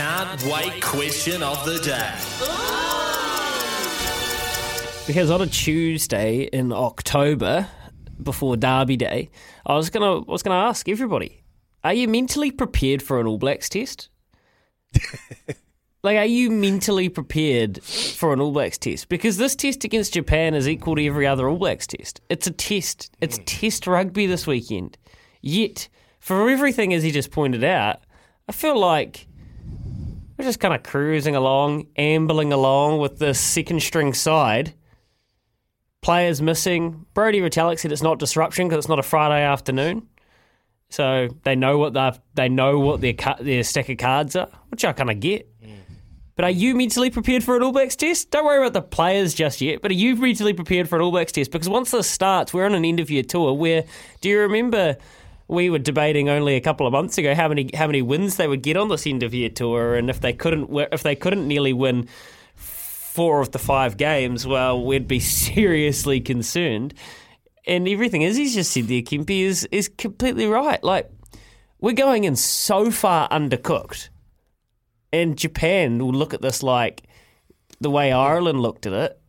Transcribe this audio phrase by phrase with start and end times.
[0.00, 2.14] Can't wait question of the day.
[5.06, 7.68] because on a Tuesday in October,
[8.22, 9.28] before Derby Day,
[9.66, 11.42] I was gonna I was gonna ask everybody:
[11.84, 14.08] Are you mentally prepared for an All Blacks test?
[16.02, 19.10] like, are you mentally prepared for an All Blacks test?
[19.10, 22.22] Because this test against Japan is equal to every other All Blacks test.
[22.30, 23.14] It's a test.
[23.20, 23.44] It's hmm.
[23.44, 24.96] test rugby this weekend.
[25.42, 28.00] Yet, for everything as he just pointed out,
[28.48, 29.26] I feel like
[30.40, 34.72] we're just kind of cruising along, ambling along with this second string side.
[36.00, 37.04] Players missing.
[37.12, 40.08] Brodie Retallick said it's not disruption because it's not a Friday afternoon,
[40.88, 44.82] so they know what they they know what their their stack of cards are, which
[44.82, 45.46] I kind of get.
[45.62, 45.76] Mm.
[46.36, 48.30] But are you mentally prepared for an All Blacks test?
[48.30, 49.82] Don't worry about the players just yet.
[49.82, 51.50] But are you mentally prepared for an All Blacks test?
[51.50, 53.52] Because once this starts, we're on an end of year tour.
[53.52, 53.84] Where
[54.22, 54.96] do you remember?
[55.50, 58.46] We were debating only a couple of months ago how many how many wins they
[58.46, 61.46] would get on this end of year tour, and if they couldn't if they couldn't
[61.46, 62.08] nearly win
[63.10, 66.94] four of the five games, well, we'd be seriously concerned.
[67.66, 70.82] And everything, is he's just said there, Kempy, is, is completely right.
[70.82, 71.10] Like,
[71.80, 74.08] we're going in so far undercooked.
[75.12, 77.02] And Japan will look at this like
[77.80, 79.20] the way Ireland looked at it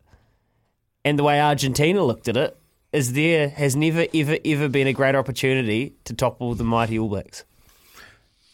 [1.04, 2.56] and the way Argentina looked at it
[2.92, 7.08] is there has never, ever, ever been a great opportunity to topple the mighty All
[7.08, 7.44] Blacks.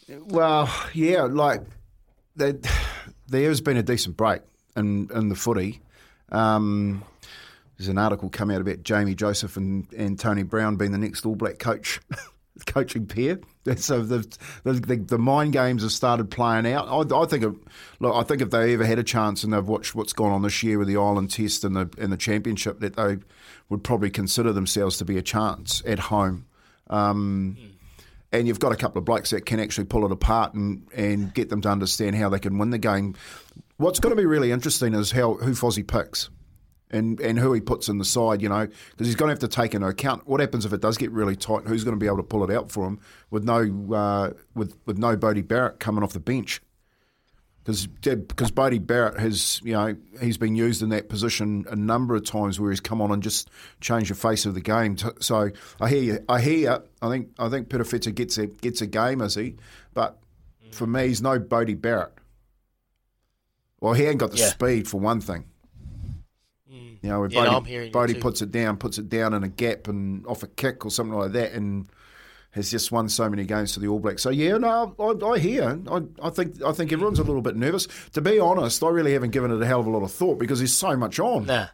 [0.09, 1.61] Well, yeah, like
[2.35, 2.53] there,
[3.31, 4.41] has been a decent break
[4.75, 5.81] in in the footy.
[6.31, 7.03] Um,
[7.77, 11.25] there's an article come out about Jamie Joseph and, and Tony Brown being the next
[11.25, 11.99] All Black coach,
[12.65, 13.39] coaching pair.
[13.75, 14.25] So the,
[14.63, 16.87] the the mind games have started playing out.
[16.87, 17.53] I, I think, it,
[17.99, 20.41] look, I think if they ever had a chance and they've watched what's gone on
[20.41, 23.17] this year with the Ireland Test and the and the Championship, that they
[23.69, 26.47] would probably consider themselves to be a chance at home.
[26.89, 27.57] Um,
[28.31, 31.31] and you've got a couple of blokes that can actually pull it apart and, and
[31.33, 33.15] get them to understand how they can win the game.
[33.77, 36.29] What's going to be really interesting is how who Fozzie picks
[36.91, 39.39] and, and who he puts in the side, you know, because he's going to have
[39.39, 41.63] to take into account what happens if it does get really tight.
[41.67, 43.61] Who's going to be able to pull it out for him with no
[43.93, 46.61] uh, with with no Bodie Barrett coming off the bench?
[47.63, 52.15] Because because Bodie Barrett has you know he's been used in that position a number
[52.15, 53.49] of times where he's come on and just
[53.81, 54.97] changed the face of the game.
[55.19, 56.25] So I hear you.
[56.27, 56.83] I hear you.
[57.03, 59.57] I think I think Peter Fitzer gets a gets a game, is he?
[59.93, 60.17] But
[60.71, 62.13] for me, he's no Bodie Barrett.
[63.81, 64.47] Well, he ain't got the Yeah.
[64.49, 65.45] speed for one thing.
[66.71, 66.97] Mm.
[67.01, 69.33] You know, where Yeah, Bodie, I'm hearing you Bodie puts it down, puts it down
[69.33, 71.87] in a gap and off a kick or something like that, and
[72.51, 74.23] has just won so many games for the All Blacks.
[74.23, 75.79] So yeah, no, I, I hear.
[75.89, 77.87] I, I think I think everyone's a little bit nervous.
[78.13, 80.39] To be honest, I really haven't given it a hell of a lot of thought
[80.39, 81.45] because there's so much on.
[81.45, 81.67] Nah.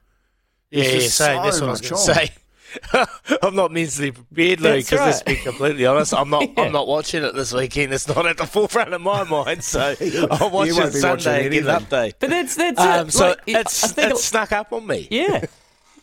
[0.71, 1.41] Yeah, yeah, just same.
[1.43, 2.33] That's so what I was going to say.
[3.41, 6.43] I'm not mentally prepared, Lou, because let's be completely honest, I'm not.
[6.55, 6.63] Yeah.
[6.65, 7.93] I'm not watching it this weekend.
[7.93, 9.63] It's not at the forefront of my mind.
[9.63, 9.95] So
[10.31, 12.13] I'll watch it be watching Sunday and get an update.
[12.19, 13.11] But that's that's Um, it.
[13.11, 15.07] so Like, I it's think it's snuck up on me.
[15.09, 15.45] Yeah.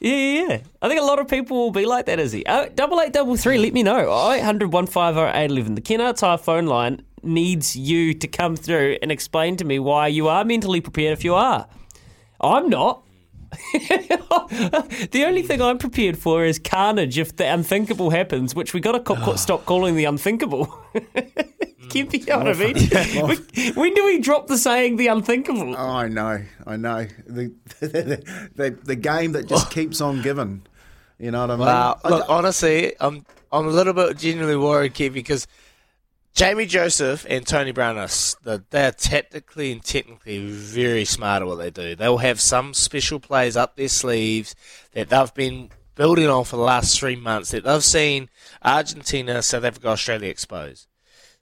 [0.01, 0.59] Yeah, yeah, yeah.
[0.83, 2.43] I think a lot of people will be like that, Izzy.
[2.47, 4.07] Oh, double eight double three, let me know.
[4.09, 5.75] Oh, 800 811.
[5.77, 10.09] The Kennards Hire phone line needs you to come through and explain to me why
[10.09, 11.69] you are mentally prepared if you are.
[12.41, 13.05] I'm not.
[13.73, 18.93] the only thing I'm prepared for is carnage if the unthinkable happens, which we got
[18.93, 19.35] to co- ah.
[19.37, 20.67] stop calling the unthinkable.
[21.89, 23.37] Kempy, you know what I mean?
[23.55, 25.75] We- when do we drop the saying the unthinkable?
[25.77, 27.07] Oh, I know, I know.
[27.27, 29.71] The, the, the, the game that just oh.
[29.71, 30.63] keeps on giving.
[31.19, 31.67] You know what I mean?
[31.67, 32.01] Wow.
[32.05, 35.47] Look, d- honestly, I'm I'm a little bit genuinely worried, Kev, because
[36.35, 38.09] Jamie Joseph and Tony Brown are
[38.71, 41.95] they are tactically and technically very smart at what they do.
[41.95, 44.55] They'll have some special plays up their sleeves
[44.93, 47.51] that they've been building on for the last three months.
[47.51, 48.31] That they've seen
[48.65, 50.89] Argentina, South Africa, Australia exposed.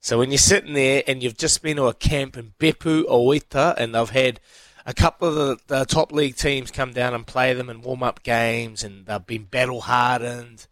[0.00, 3.32] So when you're sitting there and you've just been to a camp in Beppu or
[3.32, 4.40] Oita and they've had
[4.86, 8.02] a couple of the, the top league teams come down and play them in warm
[8.02, 10.66] up games and they've been battle hardened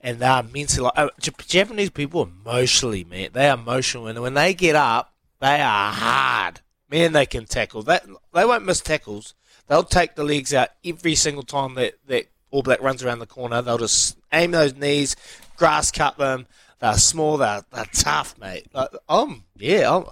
[0.00, 1.10] and they're mentally like oh,
[1.46, 6.60] Japanese people emotionally man they are emotional and when they get up they are hard.
[6.90, 7.82] Man they can tackle.
[7.82, 8.04] That
[8.34, 9.34] they won't miss tackles.
[9.66, 13.26] They'll take the legs out every single time that that All Black runs around the
[13.26, 13.62] corner.
[13.62, 15.16] They'll just aim those knees
[15.56, 16.46] grass cut them.
[16.80, 18.66] They're small they're, they're tough mate.
[18.72, 20.04] Like, um yeah I'm,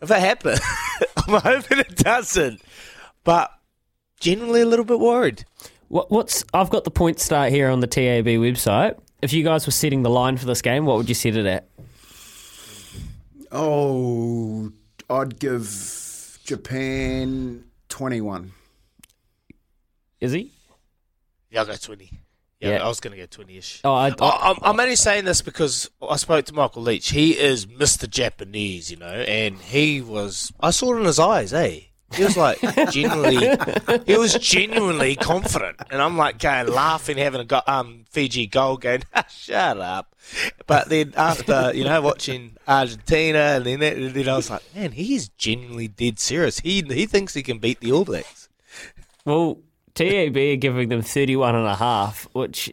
[0.00, 0.60] if it happens
[1.16, 2.60] I'm hoping it doesn't.
[3.22, 3.50] But
[4.20, 5.44] generally a little bit worried.
[5.88, 8.98] What, what's I've got the point start here on the TAB website.
[9.24, 11.46] If you guys were setting the line for this game, what would you set it
[11.46, 11.66] at?
[13.50, 14.70] oh,
[15.08, 18.52] I'd give Japan 21.
[20.20, 20.52] Is he?
[21.50, 22.10] Yeah, I'll go 20.
[22.60, 22.84] Yeah, Yeah.
[22.84, 23.80] I was going to go 20 ish.
[23.82, 27.10] Oh, I, I, I'm, I'm only saying this because I spoke to Michael Leitch.
[27.10, 28.06] He is Mr.
[28.06, 30.52] Japanese, you know, and he was.
[30.60, 31.80] I saw it in his eyes, eh?
[32.12, 32.60] He was like
[32.90, 33.56] genuinely,
[34.06, 38.76] he was genuinely confident, and I'm like going laughing, having a go, um Fiji goal,
[38.76, 40.14] going shut up.
[40.66, 44.62] But then after you know watching Argentina, and then that, and then I was like,
[44.74, 46.60] man, he is genuinely dead serious.
[46.60, 48.48] He he thinks he can beat the All Blacks.
[49.24, 49.58] Well,
[49.94, 52.72] TAB are giving them 31 and a half, which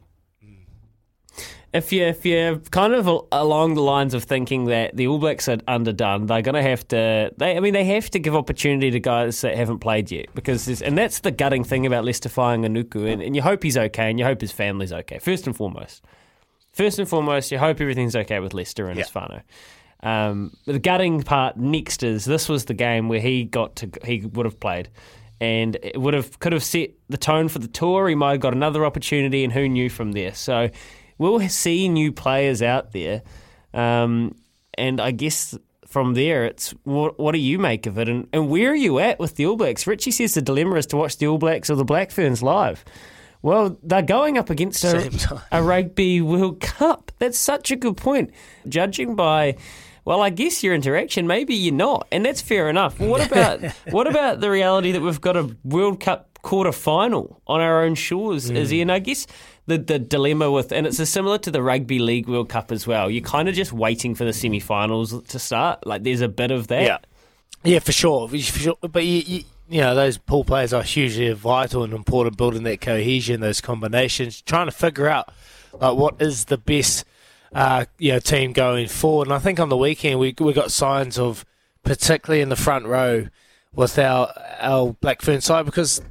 [1.73, 5.47] if you if you're kind of along the lines of thinking that the All Blacks
[5.47, 7.31] are underdone, they're going to have to.
[7.37, 10.81] They, I mean, they have to give opportunity to guys that haven't played yet because,
[10.81, 14.19] and that's the gutting thing about Leicester Fainga'anuku, and, and you hope he's okay, and
[14.19, 15.19] you hope his family's okay.
[15.19, 16.03] First and foremost,
[16.73, 19.41] first and foremost, you hope everything's okay with Leicester and his whānau.
[20.03, 24.25] Um, the gutting part next is this was the game where he got to he
[24.25, 24.89] would have played,
[25.39, 28.09] and it would have could have set the tone for the tour.
[28.09, 30.33] He might have got another opportunity, and who knew from there.
[30.33, 30.69] So
[31.21, 33.21] we'll see new players out there,
[33.75, 34.35] um,
[34.73, 38.49] and I guess from there it's what, what do you make of it, and, and
[38.49, 39.85] where are you at with the All Blacks?
[39.85, 42.83] Richie says the dilemma is to watch the All Blacks or the Black Ferns live.
[43.43, 45.11] Well, they're going up against a,
[45.51, 47.11] a Rugby World Cup.
[47.19, 48.31] That's such a good point.
[48.67, 49.57] Judging by,
[50.05, 52.99] well, I guess your interaction, maybe you're not, and that's fair enough.
[52.99, 57.61] What about what about the reality that we've got a World Cup quarter final on
[57.61, 58.81] our own shores, Izzy?
[58.81, 59.27] And I guess
[59.67, 62.87] the the dilemma with, and it's a similar to the Rugby League World Cup as
[62.87, 63.09] well.
[63.09, 65.85] You're kind of just waiting for the semi-finals to start.
[65.85, 66.83] Like there's a bit of that.
[66.83, 66.97] Yeah,
[67.63, 68.27] yeah, for sure.
[68.27, 68.75] For sure.
[68.81, 72.81] But you, you, you know, those pool players are hugely vital and important, building that
[72.81, 75.31] cohesion, those combinations, trying to figure out
[75.73, 77.05] like what is the best,
[77.53, 79.27] uh, you know, team going forward.
[79.27, 81.45] And I think on the weekend we we got signs of,
[81.83, 83.27] particularly in the front row,
[83.73, 86.01] with our our Black Fern side because.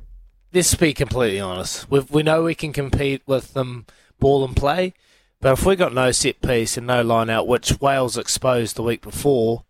[0.52, 1.88] Let's be completely honest.
[1.90, 3.86] we we know we can compete with them
[4.18, 4.94] ball and play,
[5.40, 8.82] but if we got no set piece and no line out, which Wales exposed the
[8.82, 9.64] week before,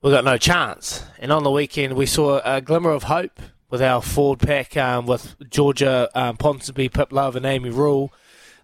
[0.00, 1.04] we got no chance.
[1.18, 3.38] And on the weekend, we saw a glimmer of hope
[3.68, 8.10] with our forward pack um, with Georgia um, Ponsonby, Pip Love, and Amy Rule.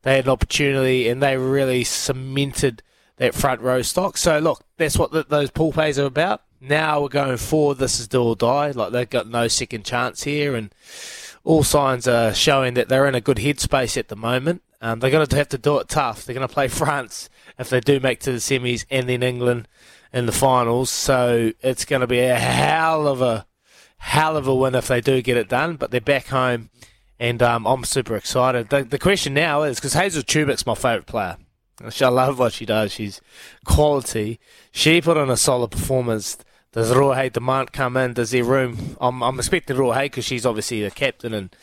[0.02, 2.82] They had an opportunity and they really cemented
[3.18, 4.16] that front row stock.
[4.16, 6.40] So, look, that's what th those pool plays are about.
[6.58, 7.76] Now we're going forward.
[7.76, 8.70] This is do or die.
[8.70, 10.54] Like, they've got no second chance here.
[10.54, 10.74] And
[11.44, 14.62] all signs are showing that they're in a good headspace at the moment.
[14.80, 16.24] Um, they're going to have to do it tough.
[16.24, 17.28] They're going to play France
[17.58, 19.68] if they do make to the semis, and then England
[20.12, 20.90] in the finals.
[20.90, 23.46] So it's going to be a hell of a
[23.98, 25.76] hell of a win if they do get it done.
[25.76, 26.70] But they're back home,
[27.18, 28.70] and um, I'm super excited.
[28.70, 31.36] The, the question now is because Hazel Tubic's my favourite player.
[31.82, 32.92] I love what she does.
[32.92, 33.20] She's
[33.64, 34.38] quality.
[34.70, 36.36] She put on a solid performance.
[36.72, 38.12] Does Ruahei Demant come in?
[38.12, 38.96] Does there room?
[39.00, 41.54] I'm, I'm expecting Ruahei because she's obviously the captain and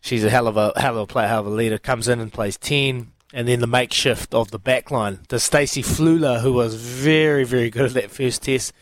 [0.00, 1.78] she's a hell of a hell of a player, hell of a leader.
[1.78, 5.20] Comes in and plays ten, and then the makeshift of the back line.
[5.28, 8.72] Does Stacey Fluhler, who was very very good at that first test,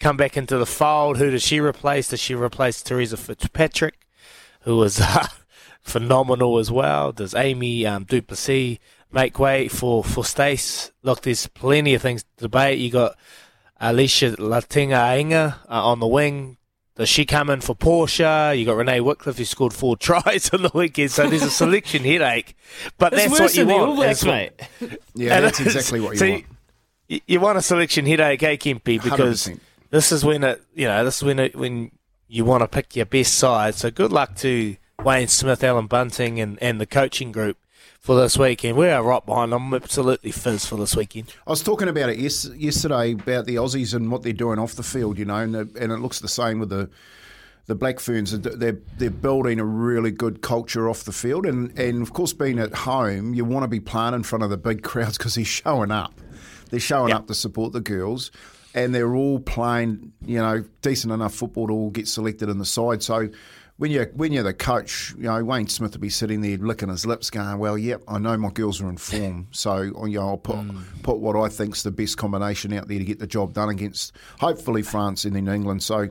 [0.00, 1.18] come back into the fold?
[1.18, 2.08] Who does she replace?
[2.08, 4.06] Does she replace Theresa Fitzpatrick,
[4.62, 5.26] who was uh,
[5.82, 7.12] phenomenal as well?
[7.12, 8.78] Does Amy um, du Plessis
[9.12, 10.92] make way for for Stace?
[11.02, 12.78] Look, there's plenty of things to debate.
[12.78, 13.16] You got
[13.80, 16.56] Alicia Latinga Ainga uh, on the wing.
[16.96, 18.54] Does she come in for Portia?
[18.56, 22.04] You got Renee Wickliffe who scored four tries on the weekend, so there's a selection
[22.04, 22.56] headache.
[22.96, 23.90] But It's that's worse what you than want.
[23.90, 24.52] All Blacks, mate.
[25.14, 26.44] Yeah, And that's exactly what you see, want.
[27.08, 29.02] you, you want a selection headache, eh, Kempy?
[29.02, 29.60] Because 100%.
[29.90, 31.90] this is when it, you know, this is when it, when
[32.28, 33.74] you want to pick your best side.
[33.74, 37.58] So good luck to Wayne Smith, Allan Bunting, and, and the coaching group
[38.06, 38.76] for this weekend.
[38.78, 39.66] We are right behind them.
[39.66, 41.34] I'm absolutely fizz for this weekend.
[41.44, 44.76] I was talking about it yes, yesterday about the Aussies and what they're doing off
[44.76, 46.88] the field, you know, and, the, and it looks the same with the
[47.66, 48.38] the Black Ferns.
[48.38, 52.60] They're they're building a really good culture off the field, and and of course, being
[52.60, 55.44] at home, you want to be playing in front of the big crowds because they're
[55.44, 56.14] showing up.
[56.70, 58.30] They're showing up to support the girls.
[58.72, 62.66] And they're all playing, you know, decent enough football to all get selected in the
[62.66, 63.02] side.
[63.02, 63.30] So
[63.78, 66.88] when you when you're the coach, you know Wayne Smith will be sitting there licking
[66.88, 70.28] his lips, going, "Well, yep, I know my girls are in form, so you know,
[70.28, 70.56] I'll put
[71.02, 74.16] put what I think's the best combination out there to get the job done against
[74.40, 76.08] hopefully France and then England." So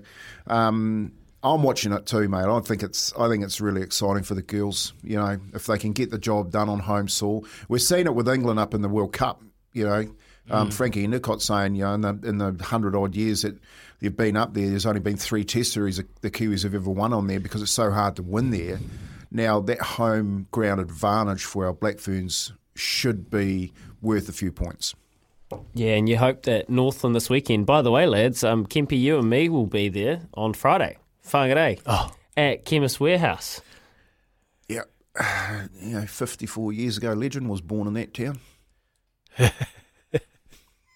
[0.48, 1.12] um,
[1.44, 2.46] I'm watching it too, mate.
[2.46, 4.94] I think it's I think it's really exciting for the girls.
[5.04, 8.14] You know, if they can get the job done on home soil, we're seeing it
[8.14, 9.42] with England up in the World Cup.
[9.74, 10.16] You know.
[10.50, 13.58] Um, Frankie Endicott saying, you know, in the in the hundred odd years that
[14.00, 16.90] they've been up there, there's only been three Test series that the Kiwis have ever
[16.90, 18.80] won on there because it's so hard to win there.
[19.32, 24.94] Now that home ground advantage for our Black Ferns should be worth a few points.
[25.74, 27.66] Yeah, and you hope that Northland this weekend.
[27.66, 30.98] By the way, lads, um, Kempy, you and me will be there on Friday,
[31.28, 32.12] Whangarei, Oh.
[32.36, 33.62] at Chemist Warehouse.
[34.68, 34.82] Yeah,
[35.82, 38.40] you know, 54 years ago, Legend was born in that town.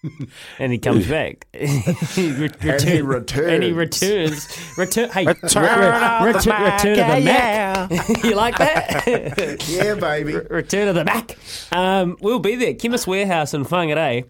[0.58, 1.46] And he comes back.
[1.52, 4.48] he re- And he return- And he returns.
[4.76, 4.78] returns.
[4.78, 5.10] Return.
[5.10, 8.08] Hey, Return re- of the return, Mac, return of the yeah, Mac.
[8.24, 9.66] you like that?
[9.68, 10.36] Yeah, baby.
[10.36, 11.36] return of the Mac.
[11.72, 14.24] Um, we'll be there, Chemist Warehouse in Whangarei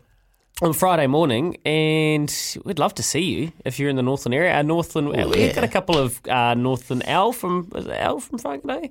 [0.62, 2.34] on Friday morning, and
[2.64, 4.52] we'd love to see you if you're in the Northland area.
[4.54, 8.90] Our Northland, we've got a couple of uh, Northland Al from Al from Whangarei.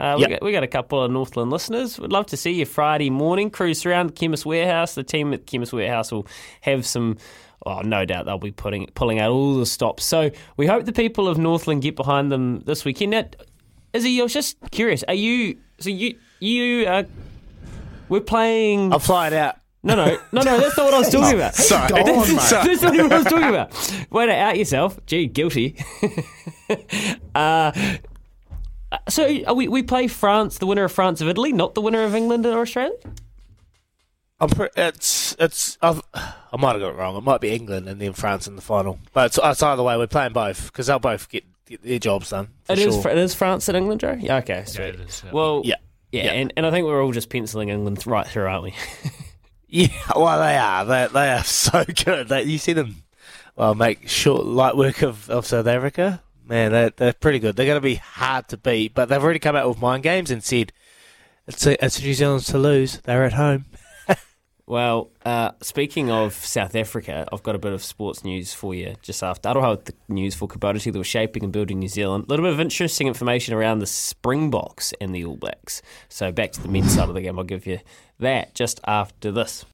[0.00, 0.30] Uh, we, Yep.
[0.30, 1.98] got, we got a couple of Northland listeners.
[1.98, 3.50] We'd love to see you Friday morning.
[3.50, 4.94] Cruise around Chemist Warehouse.
[4.94, 6.26] The team at Chemist Warehouse will
[6.62, 7.18] have some.
[7.66, 10.04] Oh, no doubt they'll be putting pulling out all the stops.
[10.04, 13.10] So we hope the people of Northland get behind them this weekend.
[13.10, 13.24] Now,
[13.92, 15.04] Izzy, I was just curious.
[15.06, 17.02] Are you so you you uh,
[18.08, 18.92] we're playing?
[18.94, 19.56] I'll fly it out.
[19.82, 20.58] No, no, no, no.
[20.60, 21.54] That's not what I was talking about.
[21.54, 21.88] Sorry.
[21.88, 22.34] Go on.
[22.36, 22.52] That's
[22.82, 24.06] not what I was talking about.
[24.10, 24.98] Wait, out yourself.
[25.06, 25.76] Gee, guilty.
[27.34, 27.72] uh,
[29.08, 32.02] so are we we play France, the winner of France of Italy, not the winner
[32.04, 32.96] of England or Australia.
[34.40, 37.16] I'm pre- it's it's I've, I might have got it wrong.
[37.16, 39.96] It might be England and then France in the final, but it's, it's either way.
[39.98, 42.48] We're playing both because they'll both get, get their jobs done.
[42.64, 43.02] for It is sure.
[43.02, 44.16] Fr- it is France and England, Joe.
[44.18, 44.84] Yeah, okay, sweet.
[44.94, 45.32] it is, yeah.
[45.32, 45.74] Well, Yeah.
[46.10, 46.30] yeah, Yeah.
[46.32, 48.74] And, and I think we're all just penciling England right through, aren't we?
[49.72, 50.84] Yeah, well, they are.
[50.84, 52.26] They, they are so good.
[52.28, 53.04] They, you see them,
[53.54, 56.20] well, make short light work of, of South Africa.
[56.50, 57.54] Man, they're, they're pretty good.
[57.54, 60.32] They're going to be hard to beat, but they've already come out with mind games
[60.32, 60.72] and said
[61.46, 62.98] it's a, it's New Zealand's to lose.
[63.04, 63.66] They're at home.
[64.66, 68.94] Well, uh, speaking of South Africa, I've got a bit of sports news for you
[69.02, 69.48] just after.
[69.48, 72.26] I don't have the news for Kubota that was shaping and building New Zealand.
[72.28, 75.82] A little bit of interesting information around the Springboks and the All Blacks.
[76.08, 77.80] So back to the men's side of the game, I'll give you
[78.20, 79.64] that just after this.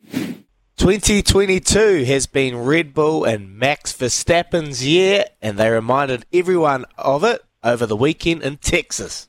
[0.77, 7.43] 2022 has been Red Bull and Max Verstappen's year, and they reminded everyone of it
[7.65, 9.27] over the weekend in Texas.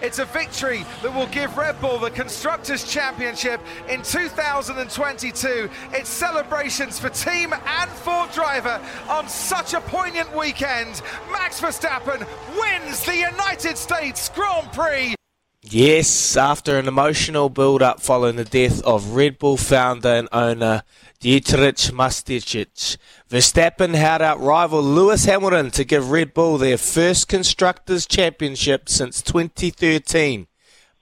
[0.00, 5.68] It's a victory that will give Red Bull the Constructors' Championship in 2022.
[5.92, 11.02] It's celebrations for team and for driver on such a poignant weekend.
[11.32, 12.24] Max Verstappen
[12.58, 15.16] wins the United States Grand Prix.
[15.64, 20.82] Yes, after an emotional build up following the death of Red Bull founder and owner
[21.20, 22.96] Dietrich Mateschitz,
[23.30, 29.22] Verstappen held out rival Lewis Hamilton to give Red Bull their first Constructors' Championship since
[29.22, 30.48] 2013.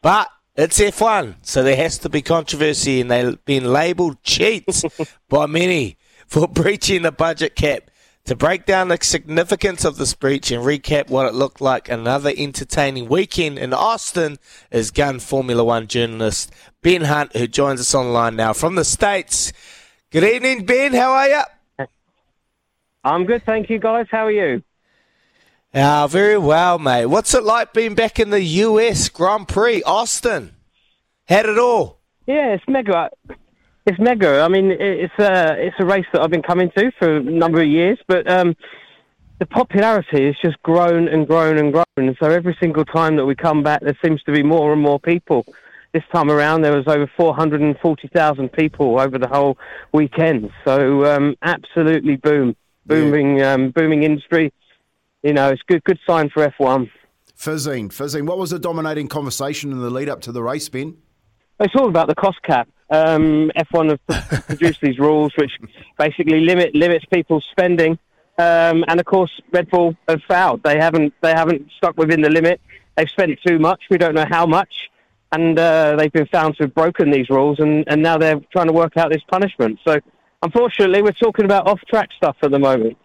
[0.03, 4.85] But it's F1, so there has to be controversy, and they've been labelled cheats
[5.31, 7.90] by many for breaching the budget cap.
[8.31, 12.33] To break down the significance of this breach and recap what it looked like another
[12.37, 14.39] entertaining weekend in Austin
[14.71, 19.53] is gun Formula One journalist Ben Hunt, who joins us online now from the States.
[20.13, 20.93] Good evening, Ben.
[20.93, 21.87] How are you?
[23.03, 24.07] I'm good, thank you, guys.
[24.13, 24.63] How are you?
[25.75, 27.07] Ah, very well, mate.
[27.07, 30.55] What's it like being back in the US Grand Prix, Austin?
[31.25, 31.99] Had it all.
[32.29, 33.11] Yeah, it's mega.
[33.91, 34.41] It's mega.
[34.41, 37.61] I mean, it's a it's a race that I've been coming to for a number
[37.61, 38.55] of years, but um,
[39.41, 42.17] the popularity has just grown and grown and grown.
[42.21, 45.01] So every single time that we come back, there seems to be more and more
[45.01, 45.45] people.
[45.93, 49.59] This time around, there was over 440,000 people over the whole
[49.93, 50.53] weekend.
[50.65, 52.55] So um, absolutely boom,
[52.87, 54.53] booming, um, booming industry.
[55.25, 56.89] You know, it's good, good sign for F1.
[57.35, 58.25] Fizzing, fizzing.
[58.25, 60.97] What was the dominating conversation in the lead up to the race, Ben?
[61.59, 62.69] It's all about the cost cap.
[62.91, 65.53] Um, F1 have produced these rules which
[65.97, 67.93] basically limit limits people's spending,
[68.39, 70.63] um, and of course Red Bull have fouled.
[70.65, 72.61] They haven't they haven't stuck within the limit.
[72.97, 73.85] They've spent too much.
[73.91, 74.91] We don't know how much,
[75.31, 78.67] and uh, they've been found to have broken these rules, and, and now they're trying
[78.67, 79.79] to work out this punishment.
[79.87, 80.01] So
[80.43, 82.99] unfortunately, we're talking about off track stuff at the moment.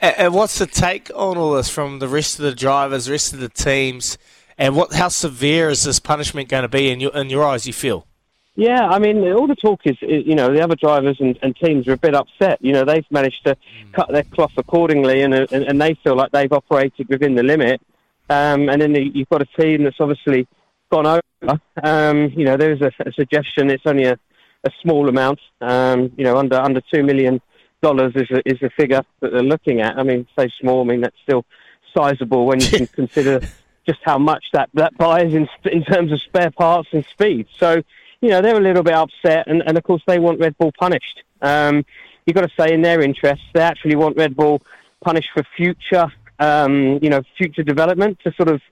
[0.00, 3.32] And what's the take on all this from the rest of the drivers, the rest
[3.32, 4.16] of the teams,
[4.56, 4.92] and what?
[4.92, 7.66] How severe is this punishment going to be in your in your eyes?
[7.66, 8.06] You feel?
[8.54, 11.88] Yeah, I mean, all the talk is, you know, the other drivers and, and teams
[11.88, 12.58] are a bit upset.
[12.60, 13.92] You know, they've managed to mm.
[13.94, 17.80] cut their cloth accordingly, and, and and they feel like they've operated within the limit.
[18.28, 20.46] Um, and then you've got a team that's obviously
[20.90, 21.60] gone over.
[21.82, 24.18] Um, you know, there's a, a, suggestion it's only a,
[24.64, 25.40] a small amount.
[25.60, 27.40] Um, you know, under under two million
[27.80, 29.98] dollars is a, is the figure that they're looking at.
[29.98, 30.82] I mean, say small.
[30.82, 31.46] I mean that's still
[31.94, 33.40] sizable when you can consider
[33.86, 37.46] just how much that that buys in in terms of spare parts and speed.
[37.58, 37.82] So
[38.22, 40.72] you know they're a little bit upset, and, and of course they want Red Bull
[40.78, 41.22] punished.
[41.42, 41.84] Um,
[42.24, 44.62] you've got to say in their interests they actually want Red Bull
[45.04, 46.06] punished for future
[46.38, 48.62] um, you know future development to sort of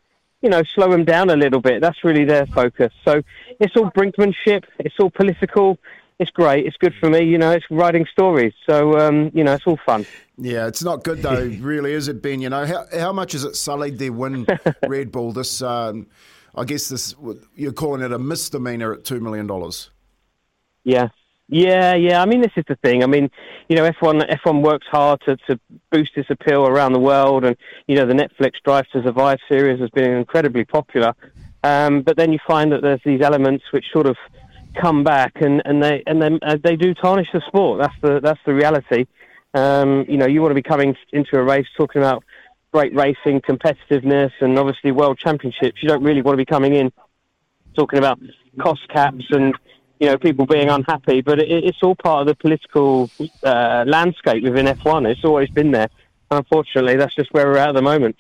[0.43, 1.83] you know, slow them down a little bit.
[1.83, 2.95] That's really their focus.
[3.05, 3.21] So
[3.59, 4.65] it's all brinkmanship.
[4.79, 5.79] It's all political
[6.21, 6.67] it's great.
[6.67, 7.25] It's good for me.
[7.25, 8.53] You know, it's writing stories.
[8.69, 10.05] So, um, you know, it's all fun.
[10.37, 12.43] Yeah, it's not good though, really, is it, Ben?
[12.43, 14.47] You know, how, how much has it sullied their win,
[14.87, 15.33] Red Bull?
[15.33, 16.09] This, um,
[16.55, 17.15] I guess, this
[17.55, 19.91] you're calling it a misdemeanor at two million dollars.
[20.85, 21.09] Yeah,
[21.49, 22.23] yeah, yeah.
[22.23, 23.03] I mean, this is the thing.
[23.03, 23.31] I mean,
[23.69, 25.59] you know, F1 F1 works hard to, to
[25.91, 29.81] boost its appeal around the world, and you know, the Netflix Drive to Survive series
[29.81, 31.15] has been incredibly popular.
[31.63, 34.17] Um, but then you find that there's these elements which sort of
[34.81, 37.81] come back and, and they and then uh, they do tarnish the sport.
[37.81, 39.07] That's the that's the reality.
[39.53, 42.23] Um, you know, you want to be coming into a race talking about
[42.73, 45.83] great racing, competitiveness, and obviously world championships.
[45.83, 46.93] You don't really want to be coming in
[47.75, 48.21] talking about
[48.61, 49.55] cost caps and
[49.99, 51.21] you know people being unhappy.
[51.21, 53.11] But it, it's all part of the political
[53.43, 55.11] uh, landscape within F1.
[55.11, 55.89] It's always been there.
[56.31, 58.17] Unfortunately, that's just where we're at at the moment.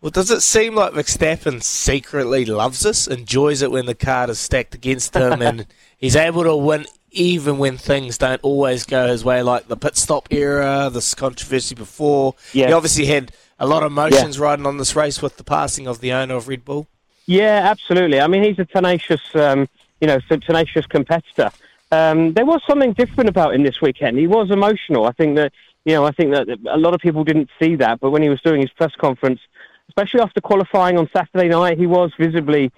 [0.00, 4.40] Well, does it seem like Verstappen secretly loves us, enjoys it when the card is
[4.40, 9.24] stacked against him, and he's able to win even when things don't always go his
[9.24, 12.34] way, like the pit stop era, this controversy before?
[12.52, 12.68] Yeah.
[12.68, 14.44] He obviously had a lot of emotions yeah.
[14.44, 16.88] riding on this race with the passing of the owner of Red Bull.
[17.26, 18.20] Yeah, absolutely.
[18.20, 19.68] I mean, he's a tenacious, um,
[20.00, 21.50] you know, tenacious competitor.
[21.92, 24.18] Um, there was something different about him this weekend.
[24.18, 25.06] He was emotional.
[25.06, 25.52] I think that
[25.84, 28.28] you know, I think that a lot of people didn't see that, but when he
[28.28, 29.40] was doing his press conference,
[29.88, 32.70] especially after qualifying on Saturday night, he was visibly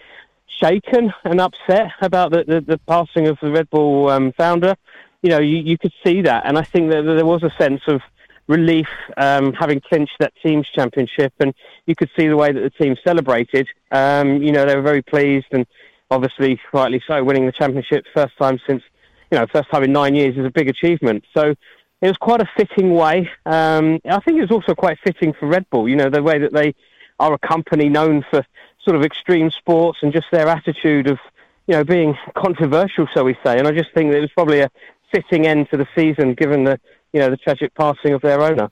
[0.63, 4.77] shaken and upset about the, the, the passing of the Red Bull um, founder.
[5.23, 7.81] You know, you, you could see that, and I think that there was a sense
[7.87, 8.01] of
[8.47, 11.55] relief um, having clinched that team's championship, and
[11.87, 13.67] you could see the way that the team celebrated.
[13.91, 15.67] Um, you know, they were very pleased, and
[16.11, 18.83] obviously, rightly so, winning the championship first time since,
[19.31, 21.25] you know, first time in nine years is a big achievement.
[21.35, 21.55] So
[22.03, 23.31] it was quite a fitting way.
[23.47, 25.89] Um, I think it was also quite fitting for Red Bull.
[25.89, 26.75] You know, the way that they
[27.19, 28.45] are a company known for
[28.85, 31.19] sort of extreme sports and just their attitude of,
[31.67, 33.59] you know, being controversial, so we say.
[33.59, 34.71] And I just think that it was probably a
[35.13, 36.79] fitting end to the season, given the,
[37.13, 38.71] you know, the tragic passing of their owner.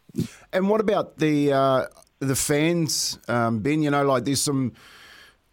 [0.52, 1.86] And what about the uh,
[2.18, 3.82] the fans, um, Ben?
[3.82, 4.72] You know, like there's some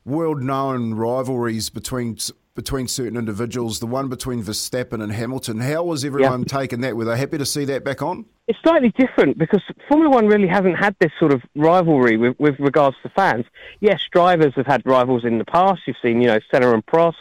[0.06, 2.18] world known rivalries between
[2.56, 5.60] between certain individuals, the one between Verstappen and Hamilton.
[5.60, 6.60] How was everyone yeah.
[6.60, 6.96] taking that?
[6.98, 8.26] Were they happy to see that back on?
[8.50, 12.60] It's slightly different because Formula One really hasn't had this sort of rivalry with, with
[12.60, 13.46] regards to fans.
[13.80, 15.82] Yes, drivers have had rivals in the past.
[15.86, 17.14] You've seen, you know, Senna and Prost,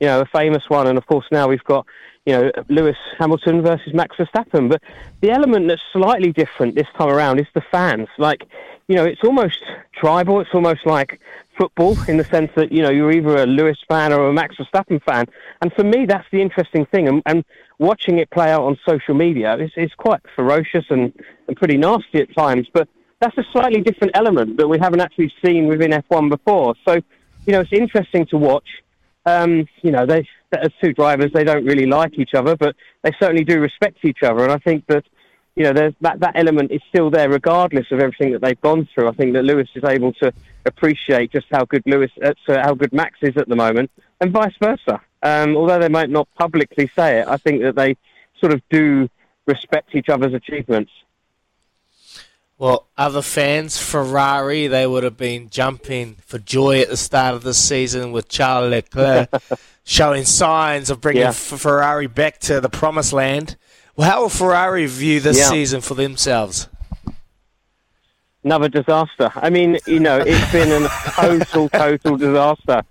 [0.00, 1.84] you know, a famous one, and of course now we've got,
[2.26, 4.68] you know, Lewis Hamilton versus Max Verstappen.
[4.68, 4.82] But
[5.20, 8.08] the element that's slightly different this time around is the fans.
[8.18, 8.44] Like,
[8.88, 9.62] you know, it's almost
[9.94, 10.40] tribal.
[10.40, 11.20] It's almost like
[11.60, 14.56] football in the sense that you know you're either a Lewis fan or a Max
[14.56, 15.26] Verstappen fan,
[15.60, 17.06] and for me that's the interesting thing.
[17.06, 17.44] And, and
[17.78, 21.12] watching it play out on social media is, is quite ferocious and,
[21.48, 22.66] and pretty nasty at times.
[22.72, 22.88] But
[23.20, 26.74] that's a slightly different element that we haven't actually seen within F1 before.
[26.86, 26.94] So
[27.46, 28.68] you know it's interesting to watch.
[29.26, 33.12] Um, you know, they as two drivers, they don't really like each other, but they
[33.20, 34.42] certainly do respect each other.
[34.42, 35.04] And I think that
[35.56, 39.08] you know, that, that element is still there regardless of everything that they've gone through.
[39.08, 40.32] I think that Lewis is able to
[40.64, 44.54] appreciate just how good Lewis, uh, how good Max is at the moment, and vice
[44.62, 45.00] versa.
[45.22, 47.96] Um, although they might not publicly say it, I think that they
[48.40, 49.08] sort of do
[49.46, 50.92] respect each other's achievements.
[52.60, 57.42] Well, other fans, Ferrari, they would have been jumping for joy at the start of
[57.42, 59.30] the season with Charles Leclerc
[59.84, 61.30] showing signs of bringing yeah.
[61.30, 63.56] Ferrari back to the promised land.
[63.96, 65.48] Well, how will Ferrari view this yeah.
[65.48, 66.68] season for themselves?
[68.44, 69.32] Another disaster.
[69.36, 72.82] I mean, you know, it's been a total, total disaster.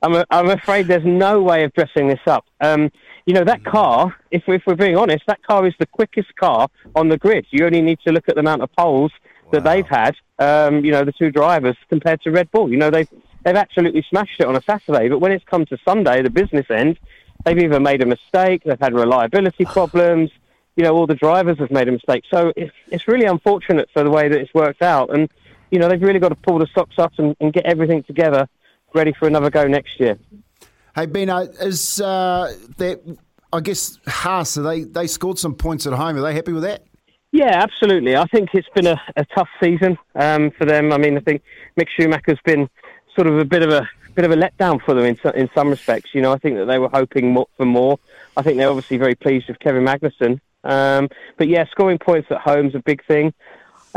[0.00, 2.46] I'm, I'm afraid there's no way of dressing this up.
[2.60, 2.92] Um,
[3.28, 6.70] you know, that car, if, if we're being honest, that car is the quickest car
[6.96, 7.44] on the grid.
[7.50, 9.12] You only need to look at the amount of poles
[9.52, 12.70] that they've had, um, you know, the two drivers compared to Red Bull.
[12.70, 13.08] You know, they've,
[13.44, 15.10] they've absolutely smashed it on a Saturday.
[15.10, 16.98] But when it's come to Sunday, the business end,
[17.44, 20.30] they've either made a mistake, they've had reliability problems,
[20.76, 22.24] you know, all the drivers have made a mistake.
[22.30, 25.14] So it's, it's really unfortunate for the way that it's worked out.
[25.14, 25.28] And,
[25.70, 28.48] you know, they've really got to pull the socks up and, and get everything together
[28.94, 30.18] ready for another go next year.
[30.94, 33.18] Hey, Bino, is uh, that,
[33.52, 36.16] I guess, Haas, they, they scored some points at home.
[36.16, 36.84] Are they happy with that?
[37.30, 38.16] Yeah, absolutely.
[38.16, 40.92] I think it's been a, a tough season um, for them.
[40.92, 41.42] I mean, I think
[41.78, 42.68] Mick Schumacher's been
[43.14, 45.68] sort of a bit of a bit of a letdown for them in in some
[45.68, 46.10] respects.
[46.14, 47.98] You know, I think that they were hoping more, for more.
[48.36, 50.40] I think they're obviously very pleased with Kevin Magnussen.
[50.64, 53.32] Um, but yeah, scoring points at home is a big thing.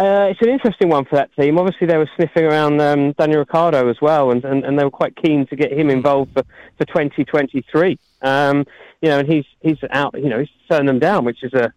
[0.02, 1.60] Uh, it's an interesting one for that team.
[1.60, 4.90] Obviously, they were sniffing around um, Daniel Ricciardo as well, and, and, and, they were
[4.90, 6.42] quite keen to get him involved for,
[6.80, 8.00] for 2023.
[8.24, 8.66] Um,
[9.04, 10.16] you know, and he's he's out.
[10.18, 11.72] You know, he's turned them down, which is a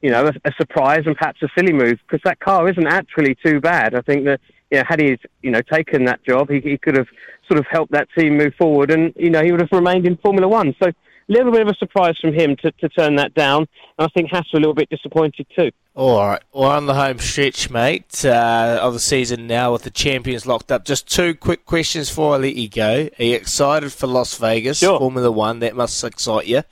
[0.00, 3.36] you know a, a surprise and perhaps a silly move because that car isn't actually
[3.44, 3.94] too bad.
[3.94, 6.96] I think that you know, had he you know taken that job, he, he could
[6.96, 7.08] have
[7.46, 10.16] sort of helped that team move forward, and you know he would have remained in
[10.16, 10.74] Formula One.
[10.82, 10.92] So
[11.28, 13.66] little bit of a surprise from him to, to turn that down.
[13.98, 15.70] And I think were a little bit disappointed too.
[15.94, 19.90] All right, we're on the home stretch, mate, uh, of the season now with the
[19.90, 20.84] champions locked up.
[20.84, 23.08] Just two quick questions before I let you go.
[23.18, 24.98] Are you excited for Las Vegas, sure.
[24.98, 25.60] Formula One?
[25.60, 26.62] That must excite you.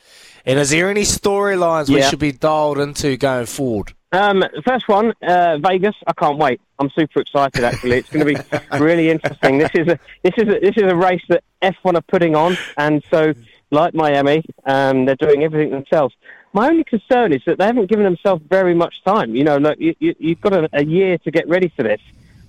[0.44, 1.96] And is there any storylines yeah.
[1.96, 3.94] we should be dialed into going forward?
[4.12, 5.96] Um, first one, uh, Vegas.
[6.06, 6.60] I can't wait.
[6.78, 7.64] I'm super excited.
[7.64, 9.58] Actually, it's going to be really interesting.
[9.58, 12.56] This is a this is a, this is a race that F1 are putting on,
[12.76, 13.32] and so
[13.74, 16.14] like Miami, um, they're doing everything themselves.
[16.52, 19.34] My only concern is that they haven't given themselves very much time.
[19.34, 22.00] You know, look, you, you, you've got a, a year to get ready for this.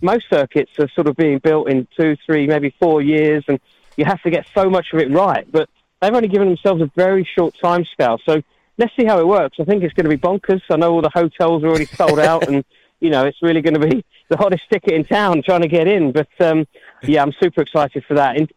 [0.01, 3.59] Most circuits are sort of being built in two, three, maybe four years, and
[3.97, 5.51] you have to get so much of it right.
[5.51, 5.69] But
[6.01, 8.19] they've only given themselves a very short time scale.
[8.25, 8.41] So
[8.77, 9.57] let's see how it works.
[9.59, 10.61] I think it's going to be bonkers.
[10.69, 12.63] I know all the hotels are already sold out, and
[12.99, 15.87] you know it's really going to be the hottest ticket in town trying to get
[15.87, 16.11] in.
[16.11, 16.67] But um,
[17.03, 18.37] yeah, I'm super excited for that.
[18.37, 18.47] In,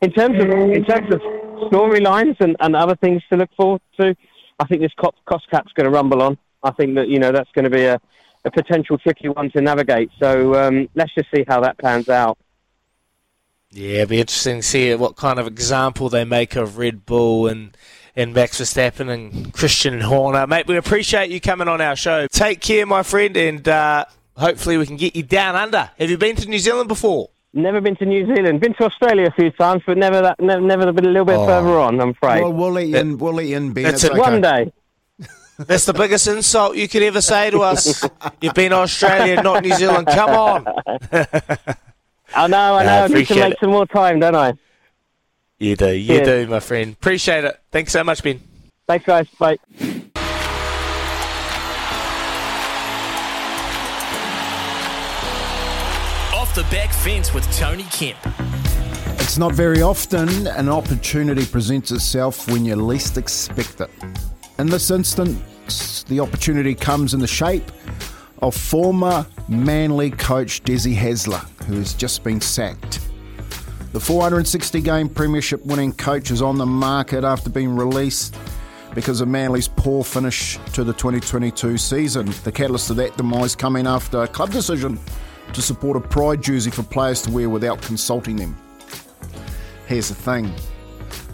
[0.00, 1.20] in terms of in terms of
[1.70, 4.14] storylines and, and other things to look forward to,
[4.58, 6.38] I think this cost cap's going to rumble on.
[6.62, 8.00] I think that you know that's going to be a,
[8.44, 10.10] a potential tricky one to navigate.
[10.18, 12.38] So um, let's just see how that pans out.
[13.70, 17.46] Yeah, it'll be interesting to see what kind of example they make of Red Bull
[17.46, 17.76] and
[18.14, 20.46] and Max Verstappen and Christian Horner.
[20.46, 22.26] Mate, we appreciate you coming on our show.
[22.28, 25.90] Take care, my friend, and uh, hopefully we can get you down under.
[25.98, 27.28] Have you been to New Zealand before?
[27.56, 28.60] Never been to New Zealand.
[28.60, 30.38] Been to Australia a few times, but never that.
[30.38, 31.46] Never, never been a little bit oh.
[31.46, 31.98] further on.
[31.98, 32.42] I'm afraid.
[32.42, 33.16] Well, we'll let you in.
[33.16, 33.84] We'll let you in, Ben.
[33.84, 34.12] That's it.
[34.12, 34.20] Okay.
[34.20, 34.70] One day.
[35.58, 38.06] That's the biggest insult you could ever say to us.
[38.42, 40.06] You've been to Australia, not New Zealand.
[40.06, 40.66] Come on.
[42.34, 42.74] I know.
[42.74, 42.90] I know.
[42.90, 43.58] I, I need to make it.
[43.58, 44.52] some more time, don't I?
[45.58, 45.88] You do.
[45.88, 46.26] You Cheers.
[46.26, 46.92] do, my friend.
[46.92, 47.58] Appreciate it.
[47.70, 48.38] Thanks so much, Ben.
[48.86, 49.28] Thanks, guys.
[49.38, 49.56] Bye.
[56.56, 58.16] The back fence with Tony Kemp.
[59.20, 63.90] It's not very often an opportunity presents itself when you least expect it.
[64.58, 67.70] In this instance, the opportunity comes in the shape
[68.38, 73.00] of former Manly coach Desi Hasler, who has just been sacked.
[73.92, 78.34] The 460 game Premiership winning coach is on the market after being released
[78.94, 82.32] because of Manly's poor finish to the 2022 season.
[82.44, 84.98] The catalyst of that demise coming after a club decision
[85.52, 88.56] to support a pride jersey for players to wear without consulting them.
[89.86, 90.52] Here's the thing.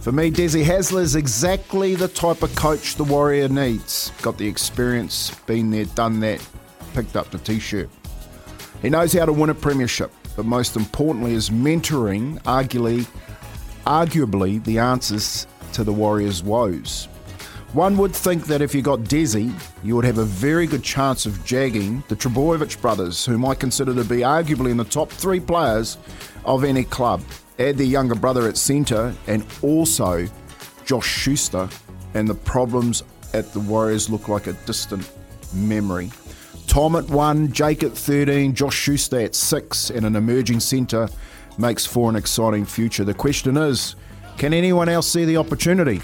[0.01, 4.11] For me, Desi Hasler is exactly the type of coach the Warrior needs.
[4.21, 6.45] Got the experience, been there, done that,
[6.93, 7.89] picked up the t shirt.
[8.83, 13.07] He knows how to win a premiership, but most importantly, is mentoring, arguably,
[13.87, 17.07] arguably the answers to the Warriors' woes.
[17.73, 19.51] One would think that if you got Desi,
[19.83, 23.95] you would have a very good chance of jagging the Trbojevic brothers, whom I consider
[23.95, 25.97] to be arguably in the top three players
[26.45, 27.23] of any club.
[27.59, 30.29] Add their younger brother at centre and also
[30.85, 31.67] Josh Schuster,
[32.13, 35.11] and the problems at the Warriors look like a distant
[35.55, 36.11] memory.
[36.67, 41.09] Tom at one, Jake at 13, Josh Schuster at six, and an emerging centre
[41.57, 43.05] makes for an exciting future.
[43.05, 43.97] The question is
[44.37, 46.03] can anyone else see the opportunity?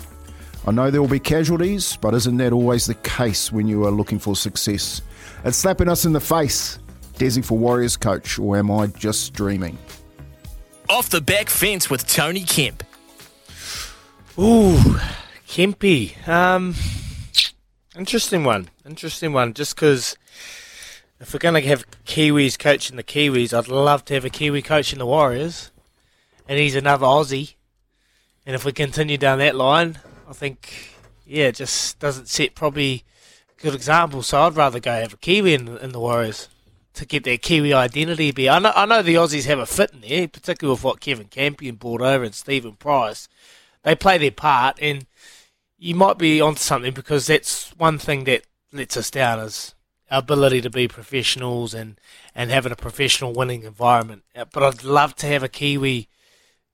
[0.67, 3.91] I know there will be casualties, but isn't that always the case when you are
[3.91, 5.01] looking for success?
[5.45, 6.79] It's slapping us in the face.
[7.15, 9.77] Desi for Warriors coach, or am I just dreaming?
[10.89, 12.85] Off the back fence with Tony Kemp.
[14.39, 14.79] Ooh,
[15.49, 16.29] Kempy.
[16.29, 16.75] Um,
[17.97, 18.69] interesting one.
[18.87, 19.53] Interesting one.
[19.55, 20.17] Just because
[21.21, 24.63] if we're going to have Kiwis coaching the Kiwis, I'd love to have a Kiwi
[24.63, 25.73] coaching the Warriors.
[26.49, 27.55] And he's another Aussie.
[28.47, 30.95] and if we continue down that line, I think
[31.27, 33.05] yeah, it just doesn't set probably
[33.59, 34.23] a good example.
[34.23, 36.49] So I'd rather go have a Kiwi in, in the Warriors
[36.95, 38.31] to get their Kiwi identity.
[38.33, 41.01] Be I know, I know the Aussies have a fit in there, particularly with what
[41.01, 43.29] Kevin Campion brought over and Stephen Price.
[43.85, 45.07] They play their part, and
[45.79, 49.75] you might be onto something because that's one thing that lets us down is
[50.11, 52.01] our ability to be professionals and,
[52.35, 54.25] and having a professional winning environment.
[54.35, 56.09] Uh, but I'd love to have a Kiwi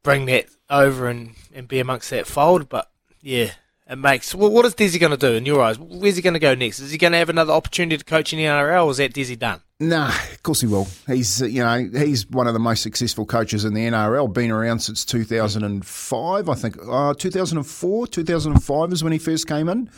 [0.02, 2.68] bring that over and, and be amongst that fold.
[2.68, 2.90] But
[3.24, 3.52] yeah,
[3.88, 4.34] it makes.
[4.34, 5.78] Well, what is Dizzy going to do in your eyes?
[5.78, 6.78] Where's he going to go next?
[6.78, 9.14] Is he going to have another opportunity to coach in the NRL, or is that
[9.14, 9.62] Dizzy done?
[9.80, 10.86] Nah, of course he will.
[11.06, 14.32] He's uh, you know he's one of the most successful coaches in the NRL.
[14.32, 16.76] Been around since 2005, I think.
[16.86, 19.90] Uh, 2004, 2005 is when he first came in,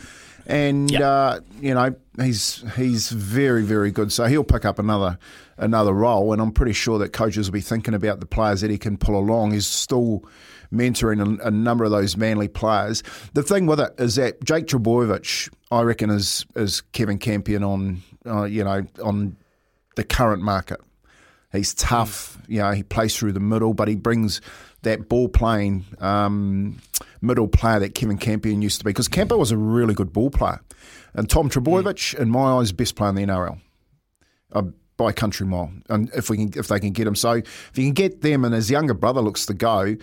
[0.47, 1.03] and yep.
[1.03, 4.13] uh, you know he's he's very very good.
[4.13, 5.19] So he'll pick up another
[5.59, 8.71] another role, and I'm pretty sure that coaches will be thinking about the players that
[8.71, 9.53] he can pull along.
[9.53, 10.25] He's still
[10.73, 13.03] mentoring a, a, number of those Manly players.
[13.35, 18.03] The thing with it is that Jake Trbojevic, I reckon, is is Kevin Campion on
[18.27, 19.37] uh, you know on
[19.97, 20.81] the current market.
[21.53, 22.73] He's tough, you know.
[22.73, 24.41] He plays through the middle, but he brings
[24.83, 26.79] that ball playing um,
[27.21, 28.91] middle player that Kevin Campion used to be.
[28.91, 30.61] Because Campo was a really good ball player,
[31.15, 32.21] and Tom Trbojevic, mm.
[32.21, 33.61] in my eyes, best player in the NRL.
[34.53, 34.63] Uh,
[34.97, 37.85] by country mile, and if we can, if they can get him, so if you
[37.85, 39.97] can get them, and his younger brother looks to go,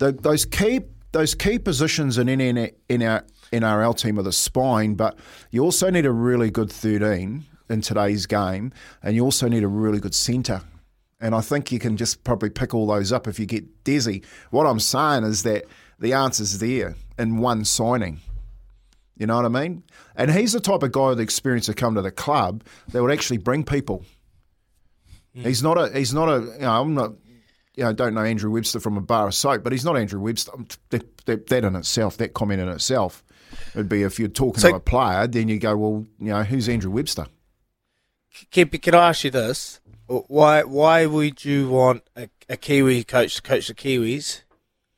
[0.00, 0.80] the, those key
[1.12, 5.18] those key positions in in, in our NRL team are the spine, but
[5.50, 9.68] you also need a really good 13 in today's game, and you also need a
[9.68, 10.62] really good centre.
[11.20, 14.24] And I think you can just probably pick all those up if you get Desi.
[14.50, 15.64] What I'm saying is that
[15.98, 18.20] the answer's there in one signing.
[19.18, 19.82] You know what I mean?
[20.16, 23.12] And he's the type of guy with experience to come to the club that would
[23.12, 24.04] actually bring people.
[25.36, 25.44] Mm.
[25.44, 25.96] He's not a.
[25.96, 26.40] He's not a.
[26.40, 27.12] You know, I'm not
[27.80, 30.20] you know, don't know Andrew Webster from a bar of soap, but he's not Andrew
[30.20, 30.52] Webster.
[30.90, 33.24] That, that, that in itself, that comment in itself,
[33.74, 36.42] would be if you're talking so, to a player, then you go, well, you know,
[36.42, 37.26] who's Andrew Webster?
[38.50, 39.80] Can, can I ask you this?
[40.08, 44.42] Why why would you want a, a Kiwi coach to coach the Kiwis,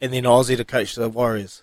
[0.00, 1.62] and then Aussie to coach the Warriors?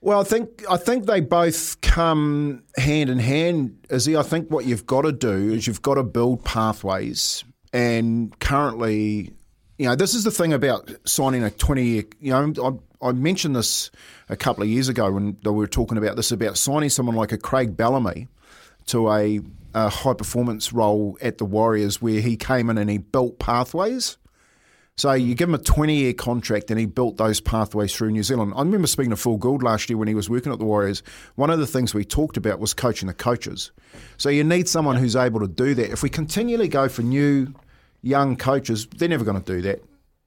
[0.00, 3.86] Well, I think I think they both come hand in hand.
[3.88, 8.36] Izzy, I think what you've got to do is you've got to build pathways, and
[8.40, 9.32] currently
[9.78, 13.12] you know, this is the thing about signing a 20 year, you know, I, I,
[13.12, 13.90] mentioned this
[14.28, 17.32] a couple of years ago when we were talking about this about signing someone like
[17.32, 18.28] a Craig Bellamy
[18.86, 19.40] to a,
[19.74, 24.16] a high performance role at the Warriors where he came in and he built pathways.
[24.96, 28.22] So you give him a 20 year contract and he built those pathways through New
[28.22, 28.52] Zealand.
[28.54, 31.02] I remember speaking to Phil Gould last year when he was working at the Warriors.
[31.34, 33.72] One of the things we talked about was coaching the coaches.
[34.18, 35.90] So you need someone who's able to do that.
[35.90, 37.52] If we continually go for new
[38.04, 39.82] young coaches, they're never going to do that.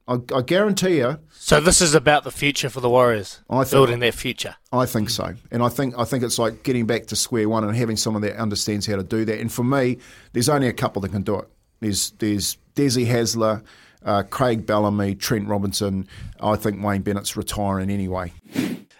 [0.07, 1.19] I, I, guarantee you.
[1.31, 3.41] So this is about the future for the Warriors.
[3.49, 4.55] I think, building their future.
[4.71, 7.65] I think so, and I think I think it's like getting back to square one
[7.65, 9.39] and having someone that understands how to do that.
[9.39, 9.97] And for me,
[10.31, 11.49] there's only a couple that can do it.
[11.81, 13.63] There's there's Desi Hasler,
[14.05, 16.07] uh, Craig Bellamy, Trent Robinson.
[16.39, 18.31] I think Wayne Bennett's retiring anyway.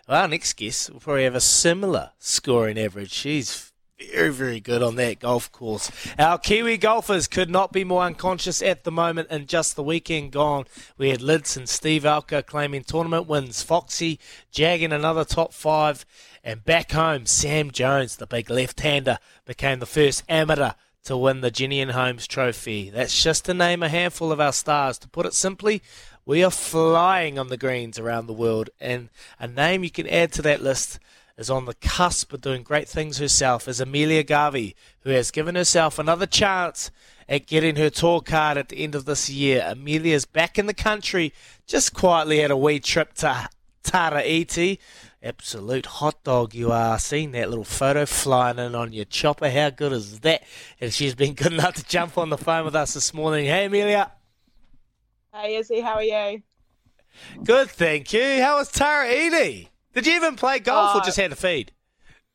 [0.07, 3.11] Well, our next guest will probably have a similar scoring average.
[3.11, 3.66] She's
[3.99, 5.91] very, very good on that golf course.
[6.19, 9.27] Our Kiwi golfers could not be more unconscious at the moment.
[9.31, 10.65] And just the weekend gone,
[10.97, 13.63] we had Lids and Steve Alker claiming tournament wins.
[13.63, 14.19] Foxy
[14.51, 16.05] jagging another top five.
[16.43, 20.71] And back home, Sam Jones, the big left-hander, became the first amateur
[21.03, 22.89] to win the Jennian Homes Trophy.
[22.89, 24.97] That's just to name a handful of our stars.
[24.99, 25.81] To put it simply,
[26.25, 28.69] we are flying on the greens around the world.
[28.79, 30.99] And a name you can add to that list–
[31.37, 35.55] is on the cusp of doing great things herself is Amelia Garvey, who has given
[35.55, 36.89] herself another chance
[37.29, 39.63] at getting her tour card at the end of this year.
[39.67, 41.33] Amelia's back in the country,
[41.67, 43.49] just quietly had a wee trip to
[43.83, 44.79] Tara Iti.
[45.21, 46.97] Absolute hot dog you are.
[46.97, 49.49] Seeing that little photo flying in on your chopper.
[49.49, 50.43] How good is that?
[50.79, 53.45] And she's been good enough to jump on the phone with us this morning.
[53.45, 54.11] Hey, Amelia.
[55.33, 55.81] Hey, Izzy.
[55.81, 56.41] How are you?
[57.43, 58.41] Good, thank you.
[58.41, 59.69] How was Tara Iti?
[59.97, 61.71] Did you even play golf uh, or just had a feed?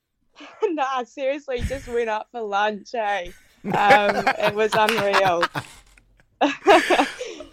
[0.65, 3.31] nah, seriously, just went up for lunch, eh?
[3.65, 5.45] Um, it was unreal.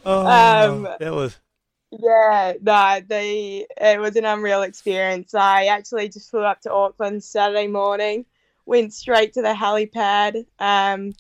[0.04, 1.38] oh, um, that was.
[1.92, 5.36] Yeah, no, the it was an unreal experience.
[5.36, 8.26] I actually just flew up to Auckland Saturday morning,
[8.66, 10.48] went straight to the helipad.
[10.58, 11.14] Um,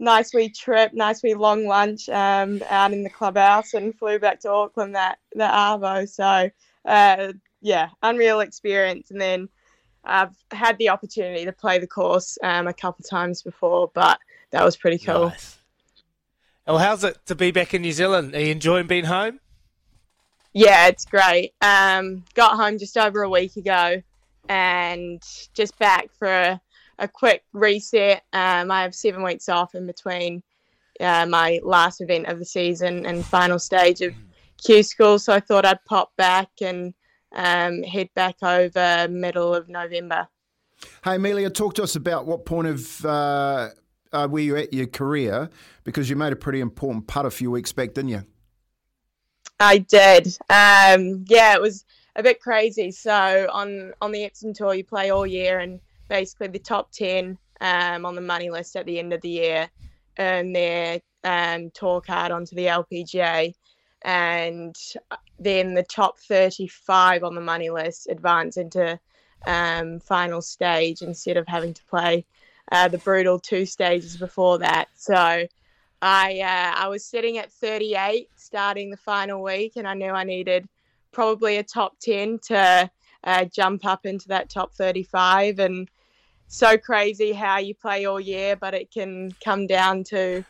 [0.00, 4.40] nice wee trip, nice wee long lunch um, out in the clubhouse, and flew back
[4.40, 6.08] to Auckland that the Arvo.
[6.08, 6.50] So
[6.84, 9.10] uh, yeah, unreal experience.
[9.10, 9.48] And then
[10.04, 14.18] I've had the opportunity to play the course um, a couple times before, but
[14.50, 15.28] that was pretty cool.
[15.28, 15.58] Nice.
[16.66, 18.34] Well, how's it to be back in New Zealand?
[18.34, 19.40] Are you enjoying being home?
[20.52, 21.54] Yeah, it's great.
[21.60, 24.02] Um, got home just over a week ago,
[24.48, 25.22] and
[25.54, 26.60] just back for a,
[26.98, 28.22] a quick reset.
[28.32, 30.42] Um, I have seven weeks off in between
[31.00, 34.14] uh, my last event of the season and final stage of
[34.62, 36.92] Q School, so I thought I'd pop back and
[37.32, 40.28] um, head back over middle of November.
[41.04, 43.70] Hey, Amelia, talk to us about what point of uh,
[44.12, 45.50] uh, where you at your career
[45.84, 48.24] because you made a pretty important putt a few weeks back, didn't you?
[49.60, 50.26] I did.
[50.50, 52.90] Um, yeah, it was a bit crazy.
[52.90, 57.36] So on on the Epson Tour, you play all year, and basically the top ten
[57.60, 59.68] um, on the money list at the end of the year
[60.18, 63.54] earn their um, tour card onto the LPGA,
[64.02, 64.76] and
[65.38, 68.98] then the top thirty-five on the money list advance into
[69.46, 72.24] um, final stage instead of having to play
[72.72, 74.88] uh, the brutal two stages before that.
[74.94, 75.46] So
[76.00, 80.24] I uh, I was sitting at 38 starting the final week, and I knew I
[80.24, 80.68] needed
[81.12, 82.90] probably a top 10 to
[83.24, 85.58] uh, jump up into that top 35.
[85.58, 85.88] And
[86.46, 90.44] so crazy how you play all year, but it can come down to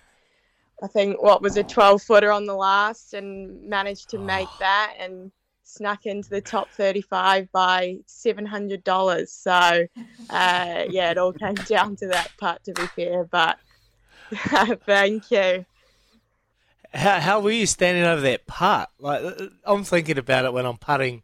[0.83, 4.95] I think what was a 12 footer on the last, and managed to make that
[4.99, 5.33] and
[5.65, 9.29] snuck into the top 35 by $700.
[9.29, 9.51] So
[10.31, 13.59] uh, yeah, it all came down to that putt to be fair, but.
[14.87, 15.65] Thank you.
[16.93, 18.91] How, how were you standing over that putt?
[18.99, 19.23] Like
[19.65, 21.23] I'm thinking about it when I'm putting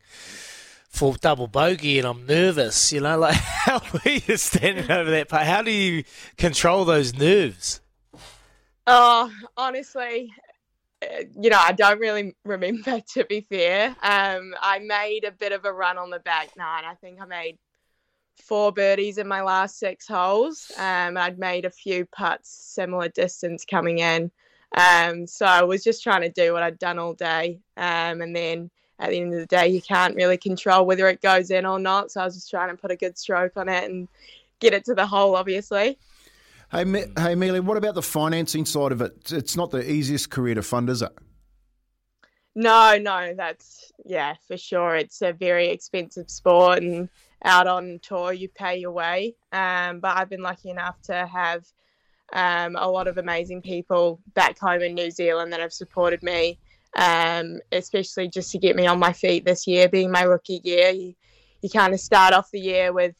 [0.88, 2.92] for double bogey and I'm nervous.
[2.92, 5.46] You know, like how were you standing over that putt?
[5.46, 6.04] How do you
[6.36, 7.80] control those nerves?
[8.86, 10.32] Oh, honestly,
[11.02, 13.00] uh, you know, I don't really remember.
[13.14, 16.84] To be fair, um, I made a bit of a run on the back nine.
[16.84, 17.58] I think I made
[18.42, 20.70] four birdies in my last six holes.
[20.76, 24.30] Um, I'd made a few putts similar distance coming in.
[24.76, 27.60] Um, so I was just trying to do what I'd done all day.
[27.76, 31.22] Um, and then at the end of the day, you can't really control whether it
[31.22, 32.10] goes in or not.
[32.10, 34.08] So I was just trying to put a good stroke on it and
[34.60, 35.98] get it to the hole, obviously.
[36.70, 36.84] Hey,
[37.16, 39.32] hey, Amelia, what about the financing side of it?
[39.32, 41.12] It's not the easiest career to fund, is it?
[42.54, 44.96] No, no, that's yeah, for sure.
[44.96, 47.08] It's a very expensive sport, and
[47.44, 49.34] out on tour, you pay your way.
[49.52, 51.64] Um, but I've been lucky enough to have
[52.32, 56.58] um, a lot of amazing people back home in New Zealand that have supported me,
[56.96, 60.90] um, especially just to get me on my feet this year, being my rookie year.
[60.90, 61.14] You,
[61.60, 63.14] you kind of start off the year with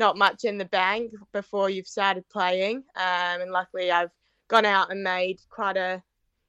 [0.00, 2.78] not much in the bank before you've started playing.
[2.96, 4.10] Um, and luckily, I've
[4.48, 6.02] gone out and made quite a,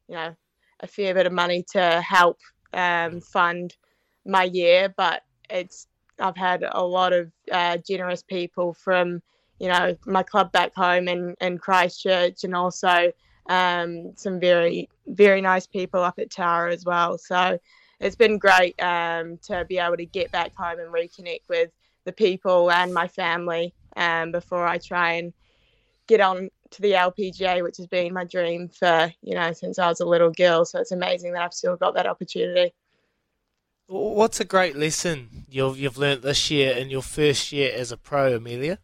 [0.07, 0.35] you know,
[0.79, 2.39] a fair bit of money to help
[2.73, 3.75] um, fund
[4.25, 4.91] my year.
[4.97, 5.87] But it's
[6.17, 9.21] I've had a lot of uh, generous people from,
[9.59, 13.11] you know, my club back home in, in Christchurch and also
[13.47, 17.17] um, some very, very nice people up at Tara as well.
[17.17, 17.59] So
[17.99, 21.69] it's been great um, to be able to get back home and reconnect with
[22.05, 25.33] the people and my family um, before I try and
[26.07, 29.87] get on to the LPGA, which has been my dream for, you know, since I
[29.87, 30.65] was a little girl.
[30.65, 32.73] So it's amazing that I've still got that opportunity.
[33.87, 37.97] What's a great lesson you've you've learnt this year in your first year as a
[37.97, 38.79] pro, Amelia?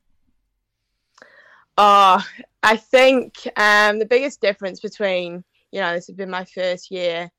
[1.78, 2.22] Oh,
[2.62, 7.30] I think um, the biggest difference between you know this has been my first year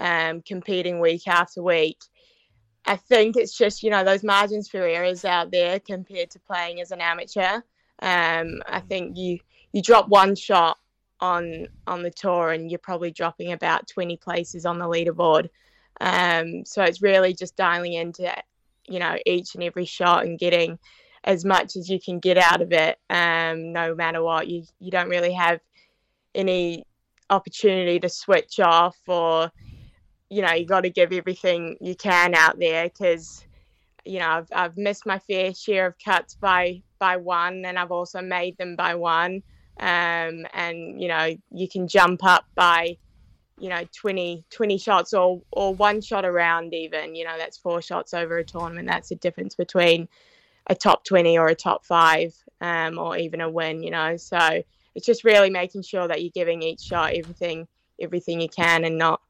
[0.00, 1.98] um, competing week after week.
[2.84, 6.80] I think it's just you know those margins for errors out there compared to playing
[6.80, 7.60] as an amateur.
[8.00, 9.38] Um, I think you
[9.72, 10.78] you drop one shot
[11.20, 15.48] on on the tour and you're probably dropping about 20 places on the leaderboard.
[16.00, 18.34] Um, so it's really just dialing into,
[18.88, 20.78] you know, each and every shot and getting
[21.24, 24.48] as much as you can get out of it, um, no matter what.
[24.48, 25.60] You you don't really have
[26.34, 26.84] any
[27.30, 29.50] opportunity to switch off or,
[30.32, 33.44] you know, you got to give everything you can out there because,
[34.06, 37.90] you know, I've I've missed my fair share of cuts by by one, and I've
[37.90, 39.42] also made them by one.
[39.78, 42.96] Um, and you know, you can jump up by
[43.58, 47.14] you know 20 20 shots or or one shot around even.
[47.14, 48.88] You know that's four shots over a tournament.
[48.88, 50.08] That's the difference between
[50.68, 52.32] a top 20 or a top 5
[52.62, 54.16] um, or even a win you know.
[54.16, 54.62] So
[54.94, 57.68] it's just really making sure that you're giving each shot everything
[58.00, 59.20] everything you can and not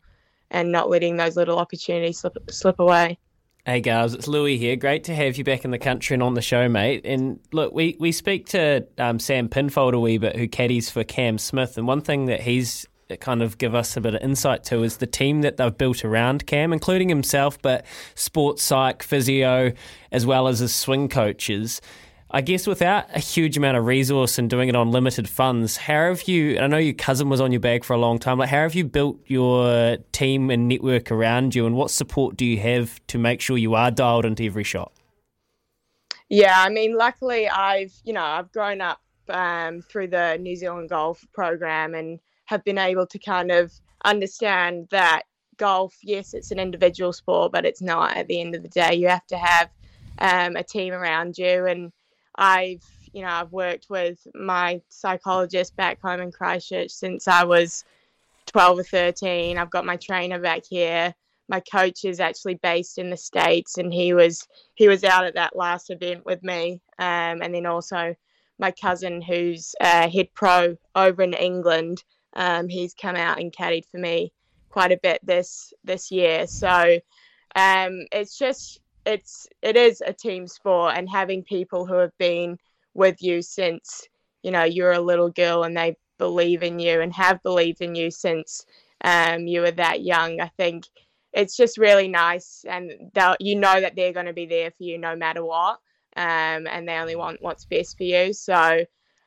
[0.53, 3.19] and not letting those little opportunities slip slip away
[3.65, 4.75] Hey guys, it's Louis here.
[4.75, 7.03] Great to have you back in the country and on the show, mate.
[7.05, 11.05] And look, we, we speak to um, Sam Pinfold a wee bit, who caddies for
[11.05, 12.89] Cam Smith, and one thing that he's
[13.21, 16.05] kind of give us a bit of insight to is the team that they've built
[16.05, 17.85] around Cam, including himself, but
[18.17, 19.73] sports psych, physio,
[20.11, 21.81] as well as his swing coaches.
[22.35, 26.09] I guess without a huge amount of resource and doing it on limited funds, how
[26.09, 26.59] have you?
[26.59, 28.39] I know your cousin was on your bag for a long time.
[28.39, 32.47] Like, how have you built your team and network around you, and what support do
[32.47, 34.93] you have to make sure you are dialed into every shot?
[36.31, 40.89] Yeah, I mean, luckily, I've you know I've grown up um, through the New Zealand
[40.89, 43.73] Golf program and have been able to kind of
[44.07, 45.25] understand that
[45.59, 48.17] golf, yes, it's an individual sport, but it's not.
[48.17, 49.69] At the end of the day, you have to have
[50.19, 51.93] um, a team around you and
[52.37, 57.85] I've you know I've worked with my psychologist back home in Christchurch since I was
[58.47, 59.59] 12 or 13.
[59.59, 61.15] I've got my trainer back here.
[61.49, 65.35] My coach is actually based in the states, and he was he was out at
[65.35, 66.81] that last event with me.
[66.99, 68.15] Um, and then also
[68.59, 72.05] my cousin, who's uh, head pro over in England,
[72.35, 74.33] um, he's come out and caddied for me
[74.71, 76.47] quite a bit this this year.
[76.47, 76.99] So
[77.55, 82.59] um, it's just it's it is a team sport and having people who have been
[82.95, 84.09] with you since
[84.43, 87.95] you know you're a little girl and they believe in you and have believed in
[87.95, 88.65] you since
[89.05, 90.85] um, you were that young i think
[91.33, 92.93] it's just really nice and
[93.41, 95.79] you know that they're going to be there for you no matter what
[96.17, 98.35] um, and they only want what's best for you.
[98.35, 98.85] So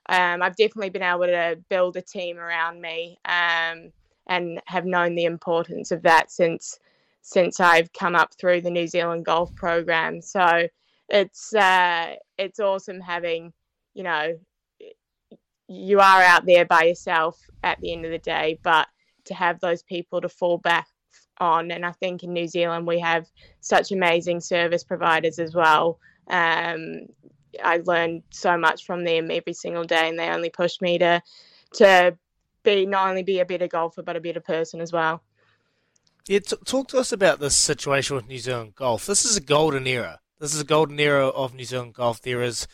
[0.07, 3.91] um, i've definitely been able to build a team around me um,
[4.27, 6.79] and have known the importance of that since
[7.27, 10.21] since I've come up through the New Zealand golf program.
[10.21, 10.67] So
[11.09, 13.51] it's uh, it's awesome having,
[13.95, 14.37] you know,
[15.67, 18.87] you are out there by yourself at the end of the day, but
[19.25, 20.87] to have those people to fall back
[21.39, 21.71] on.
[21.71, 23.25] And I think in New Zealand we have
[23.59, 25.97] such amazing service providers as well.
[26.27, 27.07] Um,
[27.63, 31.23] I learned so much from them every single day, and they only push me to
[31.73, 32.15] to
[32.61, 35.23] be not only be a better golfer but a better person as well.
[36.27, 39.05] Yeah, t- talk to us about this situation with New Zealand golf.
[39.05, 40.21] This is a golden era.
[40.39, 42.19] This is a golden era of New Zealand golf.
[42.19, 42.67] There is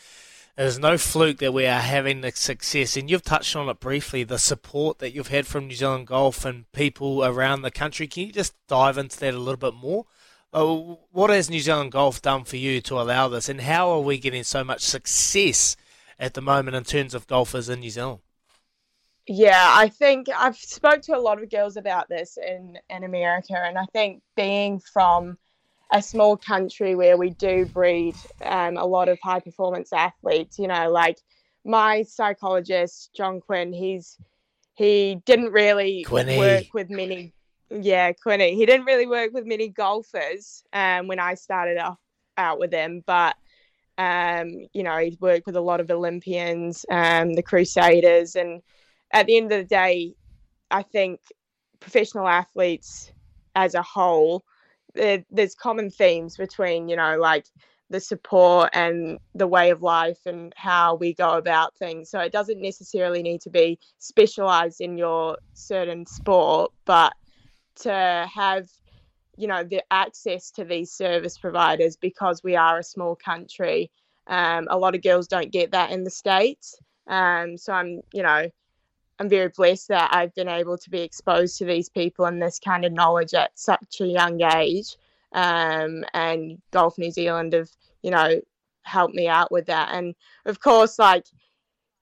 [0.56, 4.24] there's no fluke that we are having the success, and you've touched on it briefly.
[4.24, 8.08] The support that you've had from New Zealand golf and people around the country.
[8.08, 10.06] Can you just dive into that a little bit more?
[10.54, 13.99] Uh, what has New Zealand golf done for you to allow this, and how are
[13.99, 15.76] we getting so much success
[16.18, 18.22] at the moment in terms of golfers in New Zealand?
[19.34, 23.53] Yeah, I think I've spoke to a lot of girls about this in in America,
[23.55, 25.38] and I think being from
[25.89, 30.67] a small country where we do breed um, a lot of high performance athletes, you
[30.67, 31.17] know, like
[31.63, 34.17] my psychologist John Quinn, he's
[34.73, 36.38] he didn't really Quinny.
[36.38, 37.32] work with many.
[37.69, 38.55] Yeah, Quinny.
[38.55, 41.99] He didn't really work with many golfers um, when I started off
[42.38, 43.38] out with him, but
[43.97, 48.61] um, you know, he's worked with a lot of Olympians, um, the Crusaders, and
[49.14, 50.16] at the end of the day,
[50.70, 51.20] I think
[51.80, 53.12] professional athletes
[53.55, 54.43] as a whole,
[54.93, 57.45] there's common themes between, you know, like
[57.89, 62.09] the support and the way of life and how we go about things.
[62.09, 67.14] So it doesn't necessarily need to be specialized in your certain sport, but
[67.82, 68.70] to have,
[69.38, 73.91] you know, the access to these service providers because we are a small country.
[74.28, 76.78] Um, a lot of girls don't get that in the States.
[77.07, 78.47] Um, so I'm, you know,
[79.22, 82.57] I'm very blessed that I've been able to be exposed to these people and this
[82.57, 84.95] kind of knowledge at such a young age.
[85.32, 87.69] Um, and Golf New Zealand have,
[88.01, 88.41] you know,
[88.82, 89.89] helped me out with that.
[89.93, 90.15] And
[90.47, 91.26] of course, like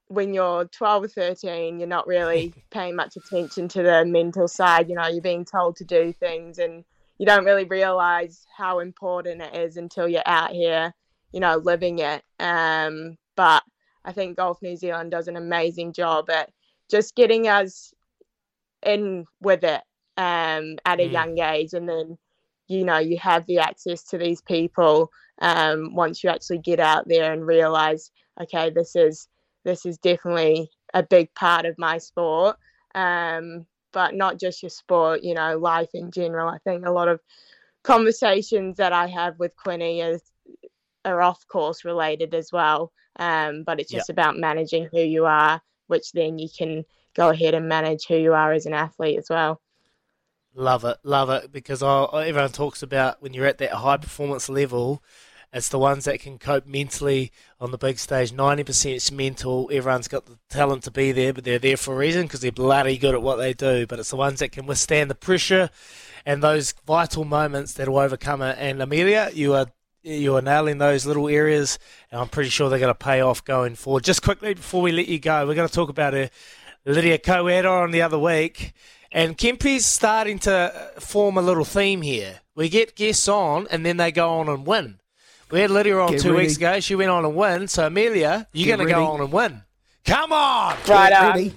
[0.08, 4.88] when you're 12 or 13, you're not really paying much attention to the mental side.
[4.88, 6.84] You know, you're being told to do things and
[7.18, 10.94] you don't really realize how important it is until you're out here,
[11.32, 12.24] you know, living it.
[12.38, 13.62] Um, but
[14.06, 16.50] I think Golf New Zealand does an amazing job at
[16.90, 17.92] just getting us
[18.84, 19.82] in with it
[20.16, 21.12] um, at a mm.
[21.12, 22.18] young age, and then
[22.68, 25.10] you know you have the access to these people
[25.40, 28.10] um, once you actually get out there and realize,
[28.40, 29.28] okay, this is
[29.64, 32.56] this is definitely a big part of my sport,
[32.94, 36.48] um, but not just your sport, you know, life in general.
[36.48, 37.20] I think a lot of
[37.82, 40.22] conversations that I have with Quinny is
[41.04, 42.92] are off course related as well.
[43.16, 45.60] Um, but it's just about managing who you are
[45.90, 46.84] which then you can
[47.14, 49.60] go ahead and manage who you are as an athlete as well.
[50.54, 54.48] Love it, love it, because I, everyone talks about when you're at that high performance
[54.48, 55.02] level,
[55.52, 58.30] it's the ones that can cope mentally on the big stage.
[58.32, 59.68] 90% is mental.
[59.72, 62.52] Everyone's got the talent to be there, but they're there for a reason because they're
[62.52, 63.84] bloody good at what they do.
[63.86, 65.70] But it's the ones that can withstand the pressure
[66.24, 68.58] and those vital moments that will overcome it.
[68.60, 69.66] And Amelia, you are
[70.02, 71.78] you are nailing those little areas,
[72.10, 74.04] and I'm pretty sure they're going to pay off going forward.
[74.04, 76.30] Just quickly before we let you go, we're going to talk about a
[76.84, 78.72] Lydia Coeda on the other week,
[79.12, 80.52] and Kempy's starting to
[80.96, 82.40] uh, form a little theme here.
[82.54, 85.00] We get guests on, and then they go on and win.
[85.50, 86.44] We had Lydia on Get two ready.
[86.44, 86.78] weeks ago.
[86.80, 87.66] She went on and win.
[87.68, 89.62] So Amelia, you're going to go on and win.
[90.04, 90.76] Come on.
[90.88, 91.52] Right on.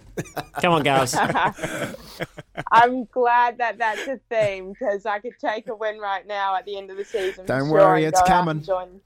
[0.61, 1.15] Come on, girls.
[2.71, 6.65] I'm glad that that's a theme because I could take a win right now at
[6.65, 7.45] the end of the season.
[7.45, 8.57] Don't sure worry, it's coming.
[8.57, 9.01] and Join...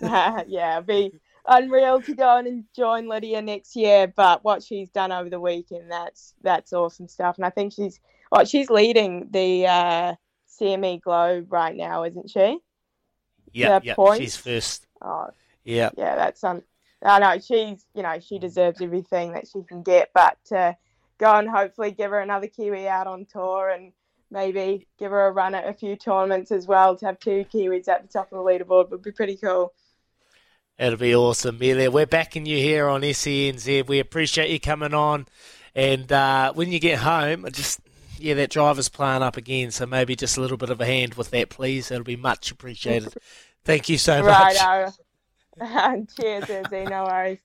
[0.00, 1.12] yeah, it'd be
[1.46, 4.06] unreal to go on and join Lydia next year.
[4.06, 7.36] But what she's done over the weekend, that's that's awesome stuff.
[7.36, 8.00] And I think she's
[8.30, 10.14] well, she's leading the uh,
[10.60, 12.58] CME Globe right now, isn't she?
[13.52, 14.14] Yeah, Yeah, yeah.
[14.16, 14.86] She's first.
[15.02, 15.28] Oh,
[15.64, 15.90] Yeah.
[15.96, 16.62] yeah, that's um.
[17.02, 20.76] I know she's you know she deserves everything that she can get, but to
[21.18, 23.92] go and hopefully give her another Kiwi out on tour and
[24.30, 27.88] maybe give her a run at a few tournaments as well to have two Kiwis
[27.88, 29.72] at the top of the leaderboard would be pretty cool.
[30.78, 31.90] It'll be awesome, Amelia.
[31.90, 33.88] We're backing you here on SENZ.
[33.88, 35.26] We appreciate you coming on.
[35.74, 37.80] And uh, when you get home, just
[38.18, 39.72] yeah, that driver's playing up again.
[39.72, 41.90] So maybe just a little bit of a hand with that, please.
[41.90, 43.14] It'll be much appreciated.
[43.64, 44.56] Thank you so much.
[44.56, 44.92] Right,
[46.18, 46.84] cheers, Izzy.
[46.84, 47.38] No worries.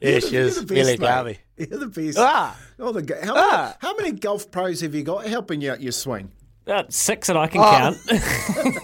[0.00, 0.54] Yeah, You're the- she you're is.
[0.56, 1.00] the best, Amelia mate.
[1.00, 1.38] Garvey.
[1.56, 2.18] You're the best.
[2.18, 3.76] Ah, Oh, the, go- how, Ah.
[3.80, 6.30] how many golf pros have you got helping you out your swing?
[6.66, 7.70] About six that I can Oh.
[7.70, 7.98] count.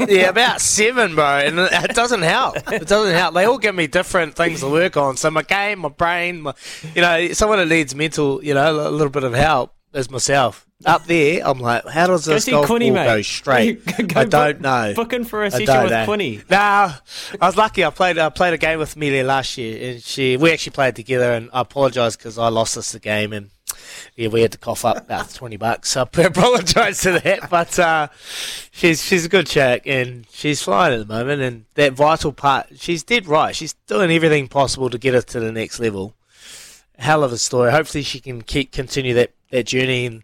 [0.10, 2.56] yeah, about seven, bro, and it doesn't help.
[2.70, 3.34] It doesn't help.
[3.34, 5.16] They all give me different things to work on.
[5.16, 6.52] So my game, my brain, my,
[6.94, 10.66] you know, someone that needs mental, you know, a little bit of help is myself.
[10.86, 13.04] Up there, I'm like, how does Go this see golf Quinny, ball mate.
[13.06, 13.84] go straight?
[14.08, 14.92] Go I don't book- know.
[14.96, 16.04] Book in for a I session with know.
[16.06, 16.40] Quinny.
[16.48, 16.94] No, I
[17.42, 17.84] was lucky.
[17.84, 18.16] I played.
[18.16, 21.32] I played a game with Amelia last year, and she we actually played together.
[21.32, 23.50] And I apologise because I lost us the game, and
[24.16, 25.90] yeah, we had to cough up about twenty bucks.
[25.90, 27.50] So I apologise to that.
[27.50, 28.08] But uh,
[28.70, 31.42] she's she's a good chick, and she's flying at the moment.
[31.42, 33.54] And that vital part, she's dead right.
[33.54, 36.14] She's doing everything possible to get us to the next level.
[36.96, 37.70] Hell of a story.
[37.70, 40.06] Hopefully, she can keep continue that that journey.
[40.06, 40.22] And,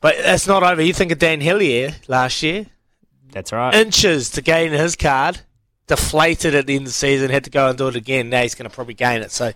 [0.00, 0.82] but that's not over.
[0.82, 2.66] You think of Dan Hillier last year
[3.32, 3.74] That's right.
[3.74, 5.40] inches to gain his card.
[5.90, 8.30] Deflated at the end of the season, had to go and do it again.
[8.30, 9.32] Now he's going to probably gain it.
[9.32, 9.50] So,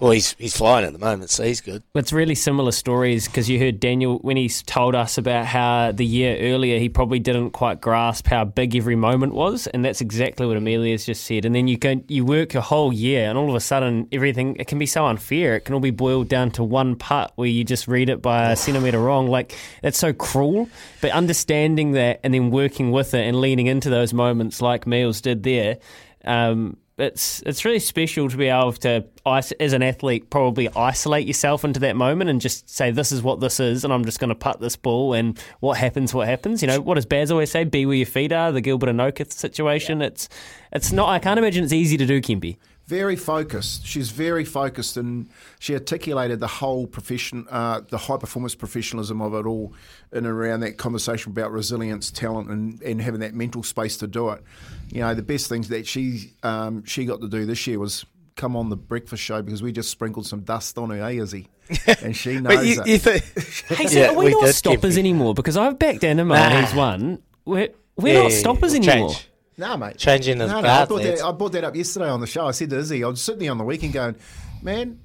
[0.00, 1.82] well, he's he's flying at the moment, so he's good.
[1.94, 6.06] It's really similar stories because you heard Daniel when he told us about how the
[6.06, 10.46] year earlier he probably didn't quite grasp how big every moment was, and that's exactly
[10.46, 11.44] what Amelia's just said.
[11.44, 14.56] And then you go, you work a whole year, and all of a sudden everything
[14.56, 15.56] it can be so unfair.
[15.56, 18.52] It can all be boiled down to one putt where you just read it by
[18.52, 19.28] a centimetre wrong.
[19.28, 20.70] Like that's so cruel.
[21.02, 25.20] But understanding that and then working with it and leaning into those moments like Meals
[25.20, 25.65] did there.
[26.24, 31.62] Um, it's it's really special to be able to, as an athlete, probably isolate yourself
[31.62, 34.30] into that moment and just say, "This is what this is," and I'm just going
[34.30, 36.62] to putt this ball, and what happens, what happens.
[36.62, 37.64] You know, what does Baz always say?
[37.64, 38.50] Be where your feet are.
[38.50, 40.00] The Gilbert Enoka situation.
[40.00, 40.30] It's
[40.72, 41.10] it's not.
[41.10, 42.56] I can't imagine it's easy to do, Kempy.
[42.86, 43.84] Very focused.
[43.84, 45.28] She's very focused, and
[45.58, 49.72] she articulated the whole profession, uh, the high performance professionalism of it all,
[50.12, 54.06] in and around that conversation about resilience, talent, and, and having that mental space to
[54.06, 54.40] do it.
[54.92, 58.06] You know, the best things that she um, she got to do this year was
[58.36, 61.48] come on the breakfast show because we just sprinkled some dust on her, eh, Izzy?
[62.02, 62.86] And she knows But you, it.
[62.86, 63.24] you think?
[63.78, 65.34] Hey, so Yeah, are we, we not stoppers anymore?
[65.34, 66.40] Because I've backed Anima Nah.
[66.50, 67.22] and he's won.
[67.44, 69.08] We're we're Yeah, not stoppers we'll anymore.
[69.14, 69.28] change.
[69.58, 69.96] No, mate.
[69.96, 72.26] Changing his no, no, I, guard, brought that, I brought that up yesterday on the
[72.26, 72.46] show.
[72.46, 74.16] I said to Izzy, I was sitting there on the weekend going,
[74.62, 75.00] man,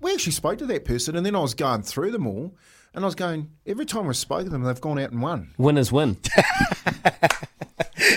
[0.00, 1.16] we actually spoke to that person.
[1.16, 2.54] And then I was going through them all.
[2.92, 5.50] And I was going, every time we've spoken to them, they've gone out and won.
[5.58, 6.16] Winners win.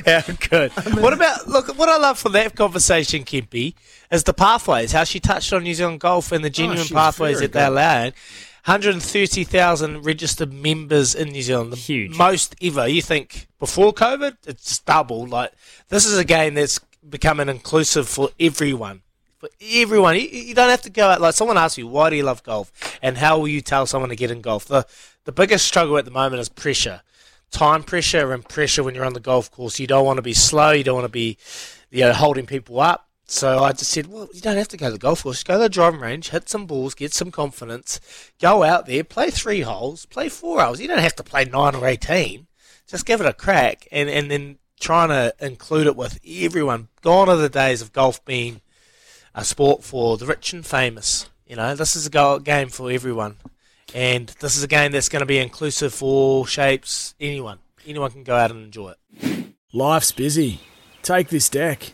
[0.06, 0.72] Yeah, good.
[0.72, 1.76] what about look?
[1.78, 3.74] What I love from that conversation, Kimpy,
[4.12, 4.92] is the pathways.
[4.92, 7.70] How she touched on New Zealand golf and the oh, genuine she's pathways that they're
[7.70, 8.14] good.
[8.68, 8.84] Allowing.
[8.84, 12.18] 130,000 registered members in New Zealand, the Huge.
[12.18, 12.88] most ever.
[12.88, 15.26] You think before COVID, it's double.
[15.26, 15.52] Like
[15.90, 19.02] this is a game that's becoming inclusive for everyone.
[19.38, 21.22] For everyone, you, you don't have to go out.
[21.22, 24.10] Like someone asks you, why do you love golf, and how will you tell someone
[24.10, 24.66] to get in golf?
[24.66, 24.86] The
[25.26, 27.02] the biggest struggle at the moment is pressure
[27.52, 29.80] time pressure and pressure when you're on the golf course.
[29.80, 30.72] You don't want to be slow.
[30.72, 31.38] You don't want to be,
[31.90, 33.07] you know, holding people up.
[33.30, 35.44] So I just said, well, you don't have to go to the golf course.
[35.44, 38.00] Go to the driving range, hit some balls, get some confidence.
[38.40, 40.80] Go out there, play three holes, play four holes.
[40.80, 42.48] You don't have to play nine or eighteen.
[42.88, 46.88] Just give it a crack, and and then trying to include it with everyone.
[47.02, 48.62] Gone are the days of golf being
[49.36, 51.30] a sport for the rich and famous.
[51.46, 53.38] You know, this is a game for everyone.
[53.94, 57.60] And this is a game that's going to be inclusive for all shapes, anyone.
[57.86, 59.54] Anyone can go out and enjoy it.
[59.72, 60.60] Life's busy.
[61.04, 61.94] Take this deck.